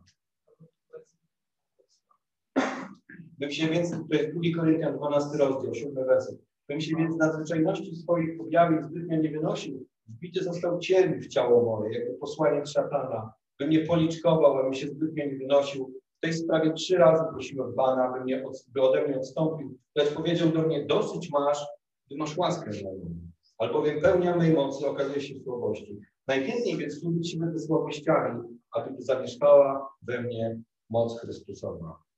[3.41, 6.39] Bym się więc, to jest 2 Koryntian 12 rozdział, 7 werset.
[6.69, 9.85] Bym się więc nadzwyczajności swoich objawień zbytnio nie wynosił.
[10.07, 13.33] Wbity został cień w ciało moje, jako posłaniec szatana.
[13.59, 15.93] Bym nie policzkował, abym się zbytnio nie wynosił.
[16.17, 19.77] W tej sprawie trzy razy prosiłem Pana, by, mnie, by ode mnie odstąpił.
[19.95, 21.65] Lecz powiedział do mnie, dosyć masz,
[22.09, 23.15] ty masz łaskę moją.
[23.57, 25.99] Albowiem pełnia mej mocy okazuje się słabości.
[26.27, 32.10] Najchętniej więc służyć się będę słabościami, aby zamieszkała we mnie moc Chrystusowa.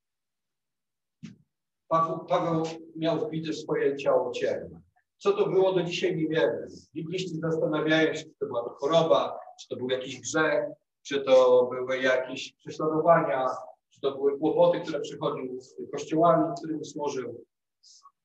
[1.93, 2.63] Paweł, Paweł
[2.95, 4.59] miał wbite w swoje ciało cień.
[5.17, 6.67] Co to było, do dzisiaj nie wiemy.
[6.95, 10.63] Bibliści zastanawiają się, czy to była choroba, czy to był jakiś grzech,
[11.01, 13.47] czy to były jakieś prześladowania,
[13.89, 17.45] czy to były kłopoty, które przychodziły z kościołami, którym służył,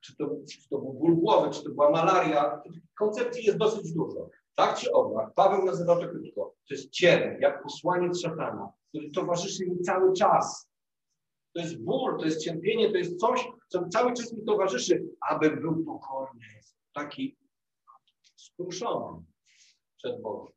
[0.00, 2.62] czy to, czy to był ból głowy, czy to była malaria.
[2.98, 4.30] Koncepcji jest dosyć dużo.
[4.54, 6.54] Tak czy owak, Paweł nazywa to krótko.
[6.68, 10.68] To jest cień, jak posłaniec szatana, który towarzyszy mi cały czas.
[11.54, 15.56] To jest ból, to jest cierpienie, to jest coś, co cały czas mi towarzyszy, aby
[15.56, 16.46] był pokorny,
[16.94, 17.36] taki
[18.36, 19.22] skruszony
[19.96, 20.52] przed Bogiem.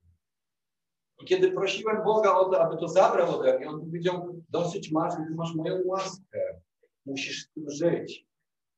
[1.21, 5.13] I kiedy prosiłem Boga o to, aby to zabrał ode mnie, on powiedział, dosyć masz,
[5.35, 6.39] masz moją łaskę.
[7.05, 8.25] Musisz z tym żyć.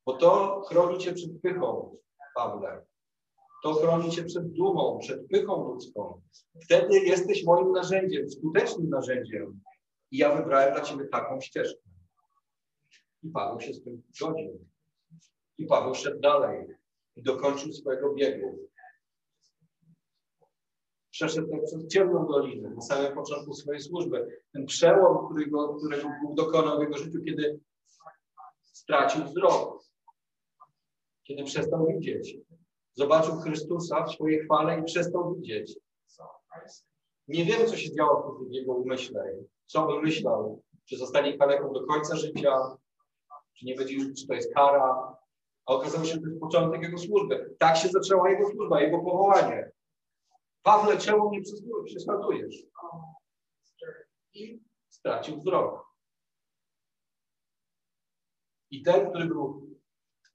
[0.05, 1.97] Bo to chroni cię przed pychą,
[2.35, 2.85] Pawle.
[3.63, 6.21] To chroni cię przed dumą, przed pychą ludzką.
[6.63, 9.61] Wtedy jesteś moim narzędziem, skutecznym narzędziem.
[10.11, 11.92] I ja wybrałem dla ciebie taką ścieżkę.
[13.23, 14.65] I Paweł się z tym zgodził.
[15.57, 16.67] I Paweł szedł dalej
[17.15, 18.57] i dokończył swojego biegu.
[21.11, 24.41] Przeszedł przez ciemną dolinę na samym początku swojej służby.
[24.53, 27.59] Ten przełom, którego, którego Bóg dokonał w jego życiu, kiedy
[28.61, 29.83] stracił wzrok,
[31.23, 32.37] kiedy przestał widzieć.
[32.93, 35.79] Zobaczył Chrystusa w swojej chwale i przestał widzieć.
[37.27, 41.85] Nie wiem, co się działo w jego umyśle, co on myślał, czy zostanie kaleką do
[41.85, 42.77] końca życia,
[43.53, 45.17] czy nie już, czy to jest kara.
[45.65, 47.55] A okazało się, że to jest początek jego służby.
[47.59, 49.71] Tak się zaczęła jego służba, jego powołanie.
[50.63, 51.41] Pawle, czemu mnie
[51.85, 52.55] prześladujesz?
[54.33, 55.85] I stracił wzrok.
[58.71, 59.73] I ten, który był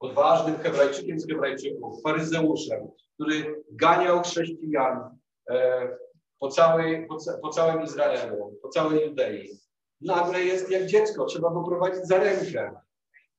[0.01, 5.19] odważnym Hebrajczykiem z Hebrajczyków, faryzeuszem, który ganiał chrześcijan
[5.51, 5.89] e,
[6.39, 9.59] po, całej, po, po całym Izraelu, po całej Judei,
[10.01, 12.81] nagle jest jak dziecko, trzeba go prowadzić za rękę.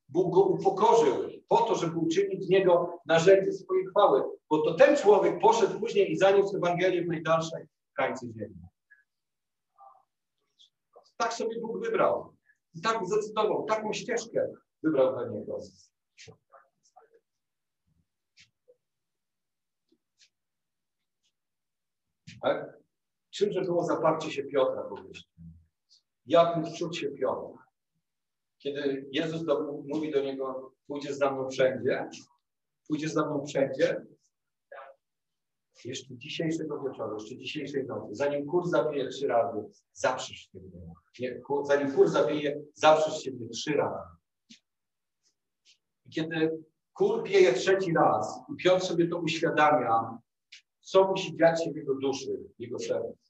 [0.09, 4.23] Bóg go upokorzył po to, żeby uczynić z niego narzędzie swojej chwały.
[4.49, 8.55] Bo to ten człowiek poszedł później i zaniósł Ewangelię w najdalszej krańcu ziemi.
[11.17, 12.33] Tak sobie Bóg wybrał.
[12.73, 14.47] I tak zdecydował, taką ścieżkę
[14.83, 15.57] wybrał dla niego.
[22.41, 22.79] Tak?
[23.29, 24.89] Czymże było zaparcie się Piotra?
[26.25, 27.68] Jak czuć się Piotr?
[28.59, 32.09] Kiedy Jezus do, mówi do niego, pójdziesz za mną wszędzie,
[32.87, 34.05] pójdziesz za mną wszędzie,
[35.85, 40.93] jeszcze dzisiejszego wieczoru, jeszcze dzisiejszej nocy, zanim kur zawieje trzy razy, zaprzesz się mnie.
[41.19, 44.09] Nie, kur, zanim kur zawieje, zaprzesz się mnie trzy razy.
[46.05, 46.63] I kiedy
[46.93, 50.17] kur pieje trzeci raz i Piotr sobie to uświadamia,
[50.81, 53.28] co musi dziać się w jego duszy, w jego sercu.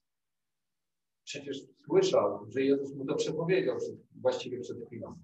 [1.29, 3.77] Przecież słyszał, że Jezus mu to przepowiedział
[4.21, 5.19] właściwie przed chwilą.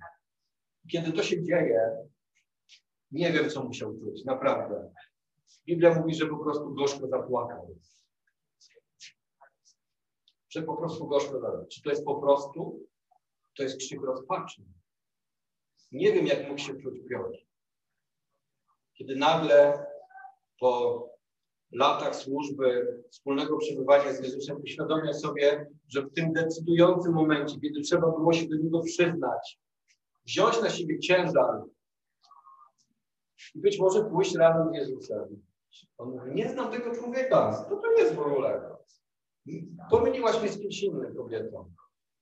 [0.91, 2.07] Kiedy to się dzieje,
[3.11, 4.93] nie wiem, co musiał czuć, naprawdę.
[5.65, 7.75] Biblia mówi, że po prostu gorzko zapłakał.
[10.49, 11.67] Że po prostu gorzko zapłakał.
[11.67, 12.87] Czy to jest po prostu?
[13.57, 14.63] To jest krzyk rozpaczy.
[15.91, 17.37] Nie wiem, jak mógł się czuć Piotr.
[18.93, 19.85] Kiedy nagle
[20.59, 21.14] po
[21.71, 28.07] latach służby, wspólnego przebywania z Jezusem uświadomia sobie, że w tym decydującym momencie, kiedy trzeba
[28.07, 29.59] było się do Niego przyznać,
[30.25, 31.61] wziąć na siebie ciężar
[33.55, 35.41] i być może pójść razem z Jezusem.
[35.97, 38.75] On mówi, nie znam tego człowieka, co to jest w ogóle?
[39.89, 41.71] Pomyliłaś mnie z kimś innym kobietą.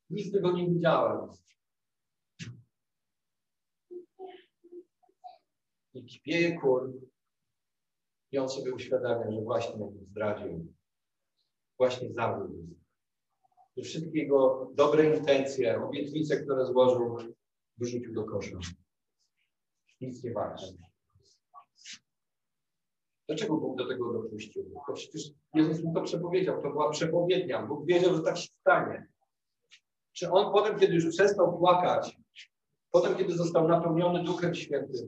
[0.10, 1.30] Nic tego nie widziałem.
[5.94, 6.94] I kipieje kur.
[8.34, 10.74] I on sobie uświadamia, że właśnie zdradził.
[11.78, 12.68] Właśnie zawiódł.
[13.78, 17.18] Że wszystkie jego dobre intencje, obietnice, które złożył,
[17.78, 18.58] wyrzucił do kosza.
[20.02, 20.64] Nic nie warte.
[23.28, 24.64] Dlaczego Bóg do tego dopuścił?
[24.88, 27.66] Bo przecież Jezus mu to przepowiedział, to była przepowiednia.
[27.66, 29.08] Bóg wiedział, że tak się stanie.
[30.14, 32.18] Czy on potem, kiedy już przestał płakać,
[32.92, 35.08] potem, kiedy został napełniony Duchem Świętym,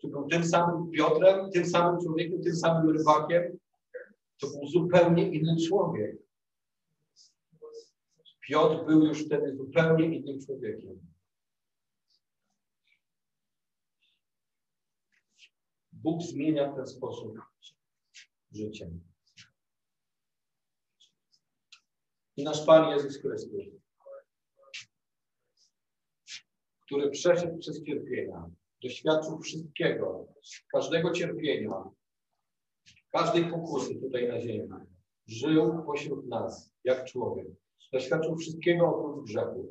[0.00, 3.58] czy był tym samym Piotrem, tym samym człowiekiem, tym samym rybakiem,
[4.38, 6.16] to był zupełnie inny człowiek.
[8.40, 11.08] Piotr był już wtedy zupełnie innym człowiekiem.
[15.92, 17.38] Bóg zmienia ten sposób
[18.52, 18.90] życie.
[22.36, 23.64] I nasz Pan Jezus Chrystus,
[26.86, 28.50] który przeszedł przez cierpienia,
[28.82, 30.26] doświadczył wszystkiego,
[30.72, 31.90] każdego cierpienia,
[33.12, 34.68] każdej pokusy tutaj na ziemi.
[35.26, 37.46] Żył pośród nas, jak człowiek.
[37.92, 39.68] Doświadczył wszystkiego oprócz grzechu.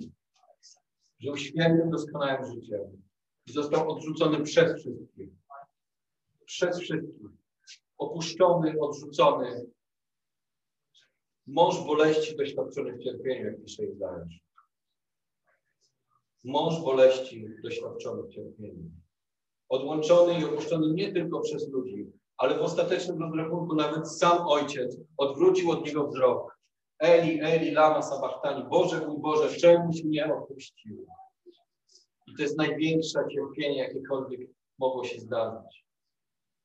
[1.20, 3.02] Żył świętym, doskonałym życiem.
[3.46, 5.30] I został odrzucony przez wszystkich.
[6.46, 7.30] Przez wszystkich.
[7.98, 9.66] Opuszczony, odrzucony.
[11.48, 14.47] Mąż boleści doświadczony w cierpieniu, jak pisze Izajasz.
[16.44, 18.92] Mąż boleści doświadczony w cierpieniu.
[19.70, 25.72] Odłączony i opuszczony nie tylko przez ludzi, ale w ostatecznym rozrachunku nawet sam ojciec odwrócił
[25.72, 26.58] od niego wzrok.
[27.00, 28.70] Eli, Eli, lama sabachtani.
[28.70, 31.06] Boże mój Boże, czemuś mnie opuścił?
[32.28, 35.86] I to jest największe cierpienie, jakiekolwiek mogło się zdarzyć.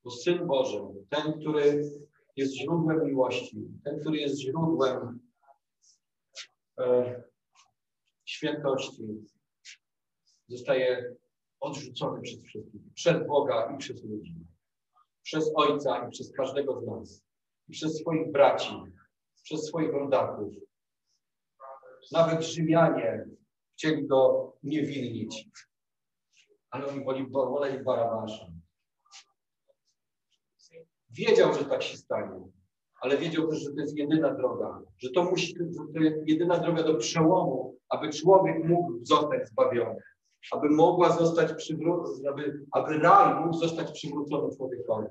[0.03, 1.83] Bo Syn Boży, ten, który
[2.35, 5.19] jest źródłem miłości, ten, który jest źródłem
[6.79, 7.23] e,
[8.25, 9.03] świętości,
[10.47, 11.15] zostaje
[11.59, 14.35] odrzucony przez wszystkich, przez Boga i przez ludzi,
[15.21, 17.23] przez Ojca i przez każdego z nas,
[17.69, 18.75] i przez swoich braci,
[19.43, 20.53] przez swoich rodaków.
[22.11, 23.25] Nawet Rzymianie
[23.73, 25.49] chcieli go niewinnić,
[26.69, 28.45] ale oni woli, woleli Barabasza.
[31.09, 32.47] Wiedział, że tak się stanie,
[33.01, 36.57] ale wiedział też, że to jest jedyna droga, że to musi, że to jest jedyna
[36.59, 40.01] droga do przełomu, aby człowiek mógł zostać zbawiony
[40.51, 45.07] aby mogła zostać przywrócona, aby, aby raj mógł zostać przywrócony człowiekowi.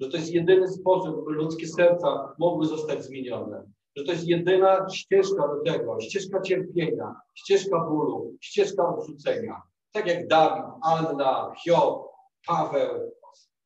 [0.00, 3.64] Że to jest jedyny sposób, by ludzkie serca mogły zostać zmienione.
[3.96, 9.62] Że to jest jedyna ścieżka do tego, ścieżka cierpienia, ścieżka bólu, ścieżka odrzucenia.
[9.92, 12.08] Tak jak Dawid, Anna, Hiob,
[12.46, 13.12] Paweł.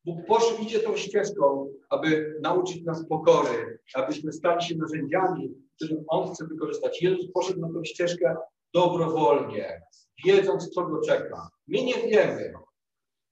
[0.05, 6.33] Bóg poszedł, idzie tą ścieżką, aby nauczyć nas pokory, abyśmy stali się narzędziami, którym On
[6.33, 7.03] chce wykorzystać.
[7.03, 8.37] Jezus poszedł na tą ścieżkę
[8.75, 9.83] dobrowolnie,
[10.25, 11.51] wiedząc, co go czeka.
[11.67, 12.55] My nie wiemy.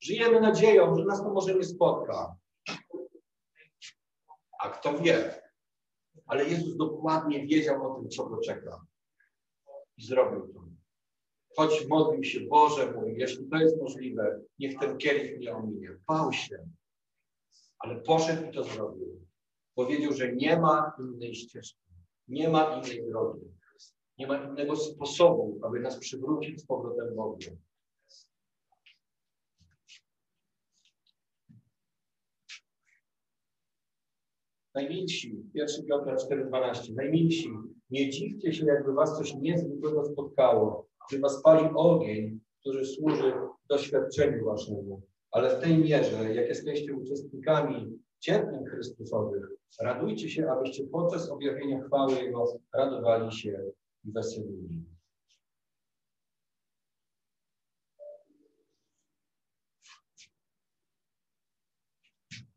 [0.00, 2.36] Żyjemy nadzieją, że nas to może nie spotka.
[4.60, 5.42] A kto wie?
[6.26, 8.80] Ale Jezus dokładnie wiedział o tym, co go czeka.
[9.96, 10.64] I zrobił to.
[11.56, 15.96] Choć modlił się, Boże mój, jeśli to jest możliwe, niech ten kielich mnie ominie.
[16.08, 16.68] Bał się.
[17.78, 19.26] Ale poszedł i to zrobił.
[19.74, 21.80] Powiedział, że nie ma innej ścieżki.
[22.28, 23.40] Nie ma innej drogi.
[24.18, 27.38] Nie ma innego sposobu, aby nas przywrócić z powrotem Bogu.
[34.74, 36.94] Najmilsi, 1 Piotra 4,12.
[36.94, 37.48] Najmilsi,
[37.90, 43.32] nie dziwcie się, jakby was coś niezwykłego spotkało, gdy was pali ogień, który służy
[43.68, 45.02] doświadczeniu waszemu.
[45.30, 49.48] Ale w tej mierze, jak jesteście uczestnikami cierpień Chrystusowych,
[49.80, 52.44] radujcie się, abyście podczas objawienia chwały Jego
[52.74, 53.64] radowali się
[54.04, 54.94] i.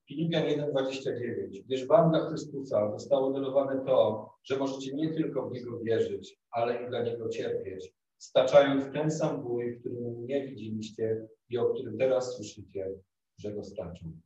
[0.07, 1.63] Filipian 1,29.
[1.65, 6.83] Gdyż wam dla Chrystusa zostało darowane to, że możecie nie tylko w Niego wierzyć, ale
[6.83, 12.35] i dla Niego cierpieć, staczając ten sam bój, którym nie widzieliście i o którym teraz
[12.35, 12.91] słyszycie,
[13.37, 14.19] że go staczą.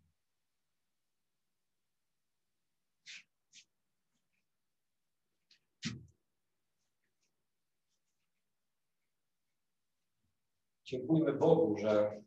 [10.92, 12.22] Dziękujmy Bogu, że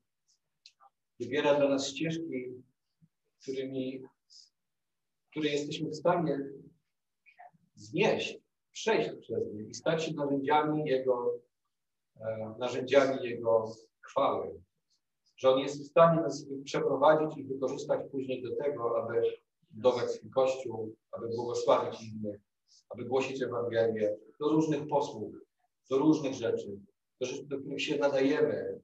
[1.20, 2.62] wybiera dla nas ścieżki,
[3.42, 4.02] którymi,
[5.30, 6.38] które jesteśmy w stanie
[7.74, 8.38] znieść,
[8.72, 11.40] przejść przez nie i stać się narzędziami Jego,
[12.20, 14.62] e, narzędziami Jego chwały.
[15.36, 19.22] Że On jest w stanie nas przeprowadzić i wykorzystać później do tego, aby
[19.70, 22.40] budować swój Kościół, aby błogosławić innych,
[22.88, 25.34] aby głosić Ewangelię do różnych posług,
[25.90, 26.80] do różnych rzeczy,
[27.20, 28.80] do rzeczy, do których się nadajemy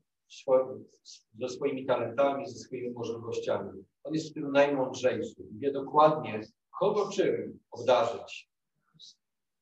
[1.38, 3.84] ze swoimi talentami, ze swoimi możliwościami.
[4.04, 5.42] On jest w tym najmądrzejszy.
[5.52, 6.40] Wie dokładnie,
[6.78, 8.50] kogo czym obdarzyć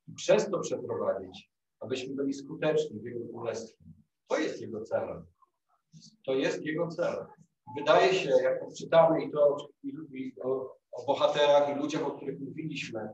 [0.09, 1.51] i przez to przeprowadzić,
[1.81, 3.85] abyśmy byli skuteczni w Jego królestwie.
[4.27, 5.27] To jest Jego celem.
[6.27, 7.27] To jest Jego cel.
[7.79, 12.41] Wydaje się, jak czytamy i to i, i o, o bohaterach i ludziach, o których
[12.41, 13.09] mówiliśmy,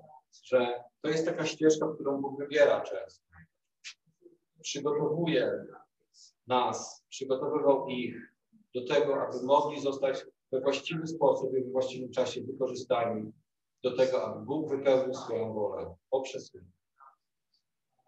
[0.44, 3.24] że to jest taka ścieżka, którą Bóg wybiera często.
[4.64, 5.64] Przygotowuje
[6.46, 8.32] nas, przygotowywał ich
[8.74, 13.32] do tego, aby mogli zostać we właściwy sposób i we właściwym czasie wykorzystani
[13.82, 16.64] do tego, aby Bóg wypełnił swoją wolę poprzez nich.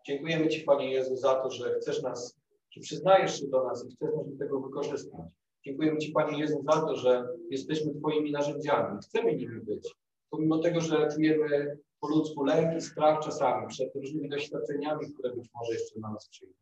[0.07, 2.37] Dziękujemy Ci, Panie Jezu, za to, że chcesz nas,
[2.71, 5.21] że przyznajesz się do nas i chcesz nas do tego wykorzystać.
[5.65, 8.99] Dziękujemy Ci, Panie Jezu, za to, że jesteśmy Twoimi narzędziami.
[9.03, 9.95] Chcemy nimi być.
[10.31, 15.51] Pomimo tego, że czujemy po ludzku lęk i strach czasami przed różnymi doświadczeniami, które być
[15.55, 16.55] może jeszcze na nas przyjdą.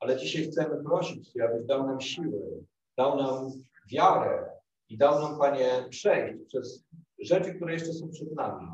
[0.00, 2.40] Ale dzisiaj chcemy prosić Cię, abyś dał nam siłę,
[2.98, 3.50] dał nam
[3.92, 4.50] wiarę
[4.88, 6.84] i dał nam, Panie, przejść przez
[7.18, 8.68] rzeczy, które jeszcze są przed nami.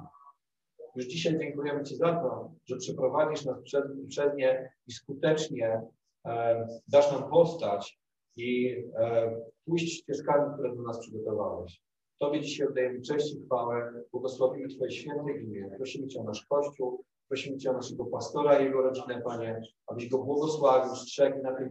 [0.95, 5.83] Już dzisiaj dziękujemy Ci za to, że przeprowadzisz nas przed, przed nie i skutecznie
[6.27, 7.99] e, dasz nam postać
[8.37, 11.83] i e, pójść ścieżkami, które do nas przygotowałeś.
[12.19, 15.71] Tobie dzisiaj oddajemy cześć i chwałę, błogosławimy Twoje święte imię.
[15.77, 20.09] Prosimy Cię o nasz Kościół, prosimy Cię o naszego pastora i jego rodzinę, Panie, abyś
[20.09, 21.69] go błogosławił, strzegł na tej,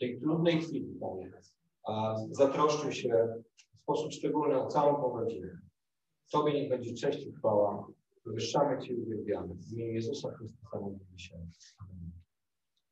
[0.00, 1.32] tej trudnej chwili, Panie.
[1.84, 5.60] A zatroszczył się w sposób szczególny o całą tą rodzinę.
[6.32, 7.86] Tobie niech będzie cześć i chwała.
[8.26, 9.54] Wywyższamy Cię i uwielbiamy.
[9.54, 11.34] W imieniu Jezusa Chrystusa mówimy się.